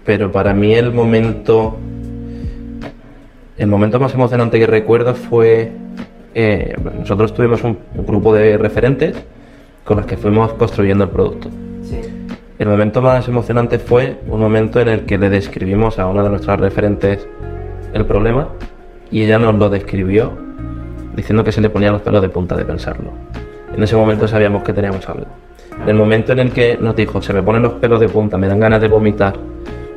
[0.06, 1.78] pero para mí el momento.
[3.58, 5.72] El momento más emocionante que recuerdo fue.
[6.34, 9.16] Eh, nosotros tuvimos un, grupo de referentes
[9.84, 11.50] con los que fuimos construyendo el producto.
[11.84, 12.00] Sí.
[12.58, 16.30] El momento más emocionante fue un momento en el que le describimos a una de
[16.30, 17.28] nuestras referentes
[17.94, 18.50] el problema
[19.12, 20.32] y ella nos lo describió
[21.16, 23.12] diciendo que se le ponían los pelos de punta de pensarlo.
[23.76, 25.26] En ese momento sabíamos que teníamos algo.
[25.82, 28.38] En el momento en el que nos dijo, se me ponen los pelos de punta,
[28.38, 29.36] me dan ganas de vomitar,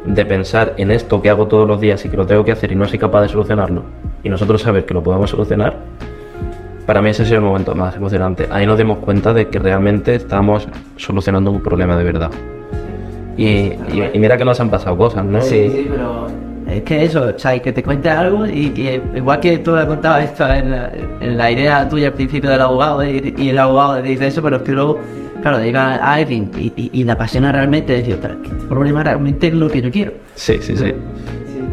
[0.04, 2.72] de pensar en esto que hago todos los días y que lo tengo que hacer
[2.72, 3.82] y no soy capaz de solucionarlo,
[4.22, 5.76] y nosotros saber que lo podemos solucionar,
[6.86, 8.48] para mí ese ha sido el momento más emocionante.
[8.50, 10.66] Ahí nos dimos cuenta de que realmente estábamos
[10.96, 12.30] solucionando un problema de verdad.
[13.36, 15.40] Y, y- y mira que nos han pasado cosas, ¿no?
[15.40, 16.26] Sí, pero
[16.68, 19.86] es que eso, o sea, que te cuente algo y que igual que tú le
[19.86, 23.58] contabas esto en la, en la idea tuya al principio del abogado y, y el
[23.58, 24.98] abogado te dice eso, pero es que luego,
[25.40, 29.46] claro, llega a alguien y, y, y la apasiona realmente decir, ostras, este problema realmente
[29.48, 30.12] es lo que yo quiero.
[30.34, 30.92] Sí, sí, sí.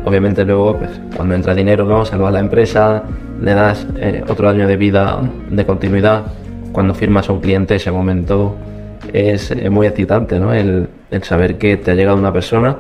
[0.06, 2.06] Obviamente luego, pues, cuando entra dinero, ¿no?
[2.06, 3.04] Salvas la empresa,
[3.42, 5.20] le das eh, otro año de vida,
[5.50, 6.24] de continuidad.
[6.72, 8.56] Cuando firmas a un cliente, ese momento
[9.14, 10.54] es eh, muy excitante, ¿no?
[10.54, 10.88] El,
[11.24, 12.78] saber que te ha llegado una persona,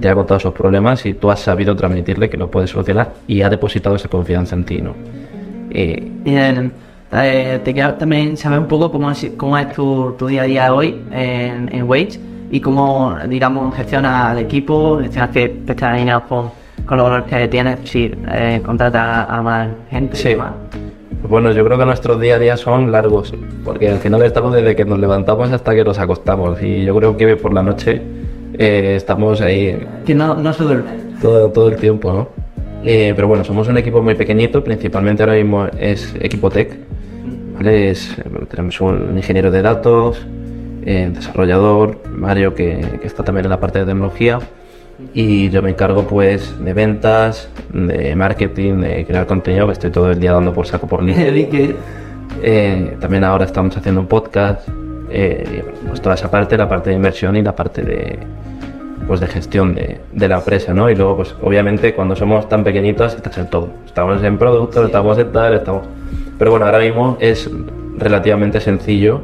[0.00, 3.42] ya ha contado sus problemas y tú has sabido transmitirle que lo puedes solucionar y
[3.42, 4.94] ha depositado esa confianza en ti, ¿no?
[5.70, 6.70] Y, Y, eh,
[7.12, 10.44] eh, te quiero también saber un poco cómo es, cómo es tu, tu día a
[10.46, 12.18] día hoy en, en Wage
[12.52, 16.50] y cómo, digamos, gestionas el equipo, gestionas que te estás alineado con,
[16.86, 20.14] con los valores que tienes, si eh, contratas a más gente.
[20.16, 20.28] Sí.
[20.28, 20.52] demás.
[21.28, 23.32] Bueno, yo creo que nuestros día a día son largos,
[23.64, 27.16] porque al final estamos desde que nos levantamos hasta que nos acostamos y yo creo
[27.16, 28.02] que por la noche
[28.58, 30.90] eh, estamos ahí Que no, no se duerme.
[31.22, 32.28] todo, todo el tiempo, ¿no?
[32.84, 36.76] Eh, pero bueno, somos un equipo muy pequeñito, principalmente ahora mismo es equipo tech,
[37.54, 37.90] ¿vale?
[37.90, 38.16] Es-
[38.50, 40.26] tenemos un ingeniero de datos,
[40.84, 44.40] eh, desarrollador, Mario que, que está también en la parte de tecnología
[45.14, 50.10] y yo me encargo pues de ventas, de marketing, de crear contenido, que estoy todo
[50.10, 51.76] el día dando por saco por LinkedIn.
[52.42, 54.68] Eh, también ahora estamos haciendo un podcast,
[55.10, 58.18] eh, pues toda esa parte, la parte de inversión y la parte de,
[59.06, 60.88] pues de gestión de, de la empresa, ¿no?
[60.88, 63.68] Y luego, pues obviamente cuando somos tan pequeñitos estás en todo.
[63.84, 65.82] Estamos en productos, estamos en tal, estamos...
[66.38, 67.50] Pero bueno, ahora mismo es
[67.98, 69.20] relativamente sencillo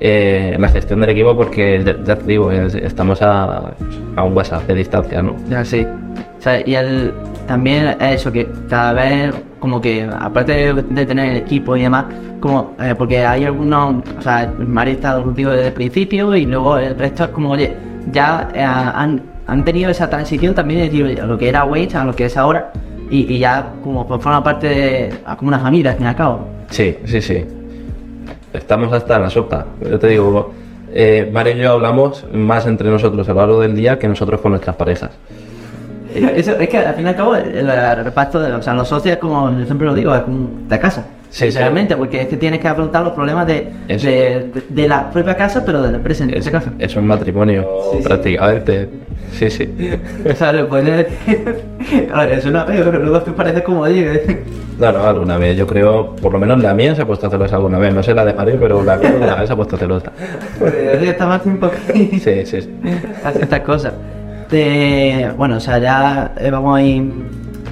[0.00, 3.72] eh, la gestión del equipo porque, ya, te digo, es- estamos a,
[4.16, 5.36] a un WhatsApp de distancia, ¿no?
[5.48, 5.86] Ya, sí.
[6.38, 7.12] O sea, y el,
[7.46, 11.82] también es eso, que cada vez, como que, aparte de, de tener el equipo y
[11.82, 12.06] demás,
[12.40, 16.78] como, eh, porque hay algunos, o sea, Mari está contigo desde el principio y luego
[16.78, 17.74] el resto es como, oye,
[18.10, 22.14] ya eh, han, han tenido esa transición también de lo que era Wage a lo
[22.16, 22.72] que es ahora,
[23.10, 26.48] y, y ya como forma parte de, como una familia, al fin y al cabo.
[26.70, 27.44] Sí, sí, sí.
[28.52, 29.66] Estamos hasta en la sopa.
[29.88, 30.52] Yo te digo,
[30.92, 34.40] eh, Mario y yo hablamos más entre nosotros a lo largo del día que nosotros
[34.40, 35.10] con nuestras parejas.
[36.14, 38.88] Eso, es que al fin y al cabo el, el reparto de, o sea, los
[38.88, 41.06] socios es como yo siempre lo digo, es como de casa.
[41.30, 41.58] Sí, sí.
[41.58, 45.36] Realmente, porque es que tienes que afrontar los problemas de, de, de- de la propia
[45.36, 46.70] casa, pero de la empresa en Es, ese caso.
[46.76, 48.02] es un matrimonio, Sí, sí.
[48.02, 48.88] prácticamente.
[49.32, 49.68] Sí, sí.
[50.30, 51.64] O sea, le puedes decir,
[52.12, 54.42] a ver, es una vez, pero luego te parece como, oye,
[54.78, 55.56] No, no, alguna vez.
[55.56, 57.94] Yo creo, por lo menos la mía se ha puesto celosa alguna vez.
[57.94, 60.12] No sé la de Mario, pero la mía alguna vez se ha puesto celosa.
[60.58, 62.18] pues, está más tiempo aquí.
[62.18, 62.62] Sí, sí.
[62.62, 62.70] sí.
[63.24, 63.92] hace estas cosas.
[64.50, 67.12] De, bueno, o sea, ya eh, vamos a ir.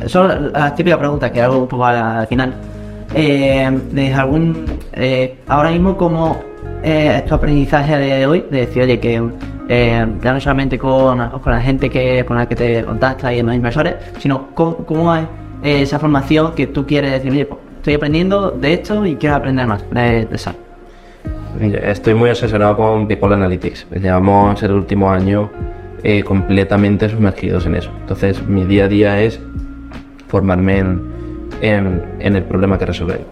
[0.07, 2.55] Son las típicas preguntas que hago un poco al, al final.
[3.15, 4.65] Eh, de algún.
[4.93, 6.41] eh, ahora mismo, como
[6.83, 8.45] eh, tu aprendizaje de hoy?
[8.51, 9.21] De decir, oye, que
[9.69, 13.37] eh, ya no solamente con, con la gente que, con la que te contactas y
[13.37, 15.25] demás inversores, sino cómo, cómo es
[15.63, 19.37] eh, esa formación que tú quieres decir, oye, pues, estoy aprendiendo de esto y quiero
[19.37, 20.53] aprender más de, eso.
[21.61, 23.87] Estoy muy obsesionado con People Analytics.
[24.01, 25.51] Llevamos el último año
[26.03, 27.91] eh, completamente sumergidos en eso.
[28.01, 29.41] Entonces, mi día a día es
[30.29, 31.03] formarme en,
[31.63, 33.25] en- en el problema que resolver.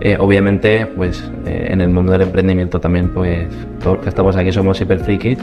[0.00, 3.48] Eh, obviamente, pues eh, en el mundo del emprendimiento también, pues
[3.82, 5.38] todos los que estamos aquí somos hiper frikis.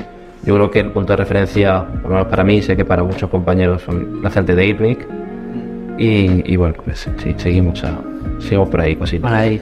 [0.46, 3.04] Yo creo que el punto de referencia, por lo menos para mí, sé que para
[3.04, 5.08] muchos compañeros son la gente de IRNIC.
[5.98, 7.84] Y, y bueno, pues sí, seguimos,
[8.40, 9.32] seguimos por ahí, cositas.
[9.32, 9.62] Por ahí.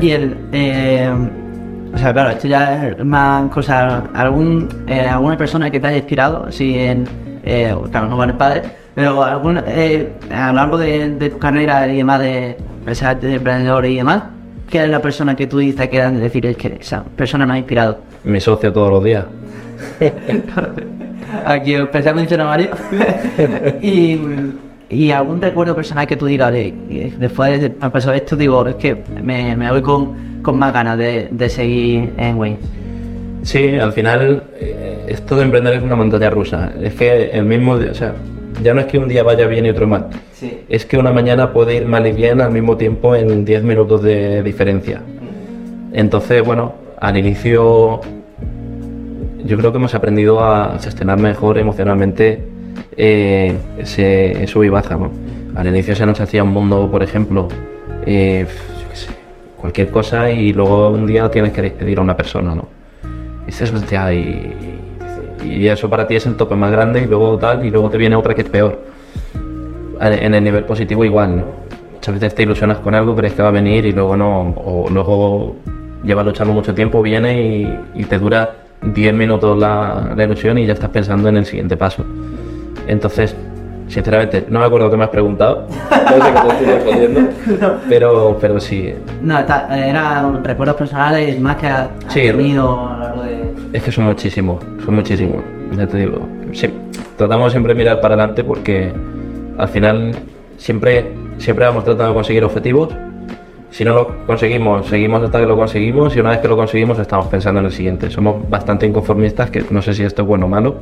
[0.00, 0.36] Y el.
[0.52, 1.10] eh,
[1.92, 4.04] o sea, claro, esto ya es más cosa.
[4.14, 6.50] Algún, ¿Alguna persona que te haya inspirado?
[6.50, 7.06] Sí, en.
[7.44, 8.62] Claro, no van padre,
[8.96, 12.56] pero algún, eh, a lo largo de, de tu carrera y demás de
[13.20, 14.22] de emprendedor y demás,
[14.70, 17.54] ¿qué es la persona que tú dices que es decir, es que esa persona me
[17.54, 17.98] ha inspirado?
[18.24, 19.24] Mi socio todos los días.
[21.44, 22.70] Aquí especialmente a Mario.
[23.82, 24.18] y,
[24.88, 28.66] y algún recuerdo personal que tú digas, de, de- después de me pasó esto, digo,
[28.66, 32.58] es que me, me voy con, con más ganas de, de seguir en Wayne.
[33.42, 36.70] Sí, al final eh, esto de emprender es una montaña rusa.
[36.80, 38.12] Es que el mismo día, o sea,
[38.62, 40.08] ya no es que un día vaya bien y otro mal.
[40.32, 40.60] Sí.
[40.68, 44.02] Es que una mañana puede ir mal y bien al mismo tiempo en 10 minutos
[44.02, 45.02] de diferencia.
[45.92, 48.00] Entonces, bueno, al inicio
[49.44, 52.42] yo creo que hemos aprendido a gestionar mejor emocionalmente
[52.96, 54.96] eh, ese, sub y baja.
[54.96, 55.10] ¿no?
[55.54, 57.48] Al inicio se nos hacía un mundo, por ejemplo,
[58.04, 58.46] eh,
[58.80, 59.08] yo qué sé,
[59.56, 62.68] cualquier cosa y luego un día tienes que despedir a una persona, ¿no?
[63.44, 64.52] Y dices, hostia, y,
[65.44, 67.98] y eso para ti es el tope más grande y luego tal, y luego te
[67.98, 68.78] viene otra que es peor.
[70.00, 71.44] En el nivel positivo igual, ¿no?
[71.94, 74.86] Muchas veces te ilusionas con algo, crees que va a venir y luego no, o
[74.90, 75.56] luego
[76.04, 78.50] llevas luchando mucho tiempo, viene y, y te dura
[78.82, 82.04] 10 minutos la, la ilusión y ya estás pensando en el siguiente paso.
[82.86, 83.34] Entonces,
[83.88, 87.20] sinceramente, no me acuerdo qué me has preguntado, no sé qué te estoy respondiendo,
[87.88, 92.20] pero, pero sí, No, está, eran recuerdos personales más que has Sí.
[92.22, 93.45] tenido a lo largo de...
[93.76, 95.44] Es que son muchísimos, son muchísimos,
[95.76, 96.26] ya te digo.
[96.52, 96.66] Sí,
[97.18, 98.90] tratamos siempre de mirar para adelante porque
[99.58, 100.12] Al final
[100.56, 102.88] siempre, siempre vamos tratando de conseguir objetivos.
[103.70, 106.98] Si no lo conseguimos, seguimos hasta que lo conseguimos y una vez que lo conseguimos
[106.98, 108.08] estamos pensando en el siguiente.
[108.08, 110.76] Somos bastante inconformistas, que no sé si esto es bueno o malo,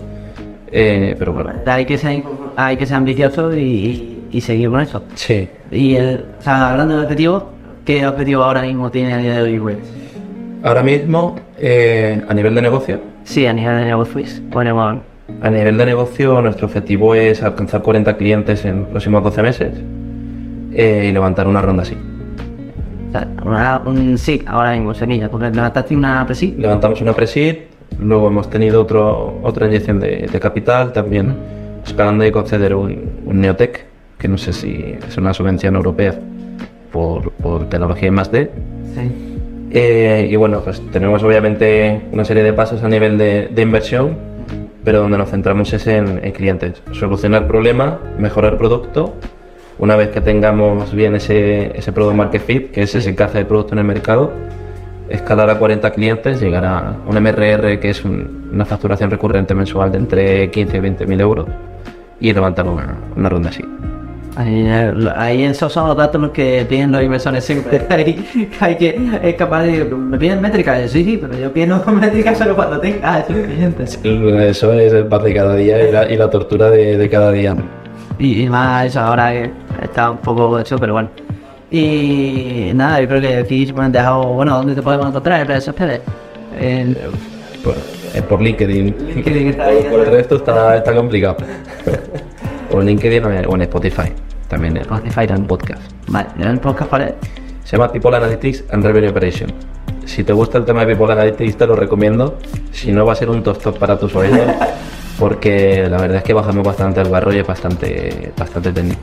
[0.70, 1.52] eh, pero bueno.
[1.66, 2.22] Hay que ser,
[2.54, 5.02] hay que ser ambicioso y, y seguir con eso.
[5.14, 5.48] Sí.
[5.72, 7.42] Y el, o sea, hablando de objetivos,
[7.84, 9.76] ¿qué objetivo ahora mismo tiene a día de hoy?
[10.64, 14.40] Ahora mismo, eh, a nivel de negocio, Sí, a nivel de negocios.
[14.50, 14.98] Ponemos
[15.42, 19.72] a nivel de negocio nuestro objetivo es alcanzar 40 clientes en los próximos 12 meses
[20.72, 21.94] eh, y levantar una ronda así.
[23.08, 24.92] o sea, una- un sí, ahora mismo,
[25.30, 26.54] porque levantaste una presi.
[26.58, 27.26] Levantamos una pre
[27.98, 31.34] luego hemos tenido otro, otra inyección de, de capital, también
[31.80, 33.84] nos acaban de conceder un, un Neotec,
[34.18, 36.14] que no sé si es una subvención europea
[36.90, 38.50] por, por tecnología más D.
[38.94, 39.33] Sí.
[39.76, 44.16] Eh, y bueno, pues tenemos obviamente una serie de pasos a nivel de, inversión,
[44.84, 46.80] pero donde nos centramos es en, en clientes.
[46.92, 49.14] Solucionar problema, mejorar producto.
[49.80, 53.44] Una vez que tengamos bien ese, ese product market fit, que es ese encaje de
[53.44, 54.30] producto en el mercado,
[55.08, 59.90] escalar a 40 clientes, llegar a un MRR que es un- una facturación recurrente mensual
[59.90, 61.48] de entre 15 y 20 mil euros
[62.20, 63.64] y levantar una, una ronda así.
[64.36, 67.86] Ahí, eh, ahí esos son los datos los que piden los inversores siempre.
[68.60, 69.84] Hay que es capaz de.
[69.84, 74.00] Me piden métricas, sí, sí, pero yo pido métricas solo cuando tenga clientes.
[74.02, 77.30] Eso es el pan de cada día y la, y la tortura de, de cada
[77.30, 77.54] día.
[78.18, 79.50] Y, y más eso ahora que
[79.82, 81.10] está un poco hecho, pero bueno.
[81.70, 85.42] Y nada, yo creo que aquí me han dejado, bueno, ¿dónde te podemos encontrar?
[85.42, 86.00] En redes sociales.
[87.62, 87.74] Por,
[88.14, 88.94] eh, por LinkedIn.
[89.14, 89.86] LinkedIn está ahí.
[89.90, 91.36] Por el resto está, está complicado.
[92.80, 94.12] en LinkedIn o en Spotify.
[94.48, 95.82] También en Spotify en podcast.
[96.08, 97.14] Vale, el podcast, ¿vale?
[97.64, 99.52] Se llama People Analytics and Revenue Operation.
[100.04, 102.38] Si te gusta el tema de People Analytics te lo recomiendo.
[102.72, 104.46] Si no va a ser un top top para tus oídos.
[105.18, 109.00] Porque la verdad es que bajamos bastante al barro y es bastante, bastante técnico.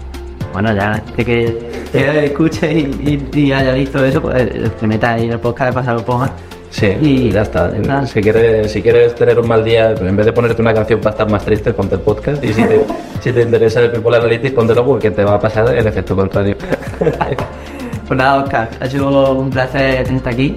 [0.51, 5.13] Bueno, ya de que, que escuche y, y, y haya visto eso, pues se meta
[5.13, 6.31] ahí en el podcast de pasar un poco más.
[6.71, 7.69] Sí, Y- ya está.
[7.89, 8.05] Ah.
[8.07, 11.11] Si quieres, si quieres tener un mal día, en vez de ponerte una canción para
[11.11, 12.43] estar más triste, ponte el podcast.
[12.43, 12.81] Y si te,
[13.21, 16.55] si te interesa el People Analytics, póntelo porque te va a pasar el efecto contrario.
[18.07, 20.55] Pues nada, Oscar, ha sido un placer tenerte aquí.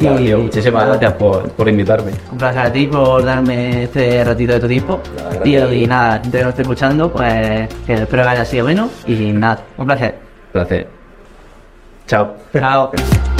[0.00, 2.12] Nada, tío, muchísimas gracias por, por invitarme.
[2.30, 5.00] Un placer a ti por darme este ratito de tu tiempo.
[5.16, 8.90] Nada, Y, y nada, que nos esté escuchando, pues que espero que haya sido bueno.
[9.06, 10.14] Y nada, un placer.
[10.52, 10.86] Placer.
[12.06, 12.34] Chao.
[12.52, 12.90] Chao.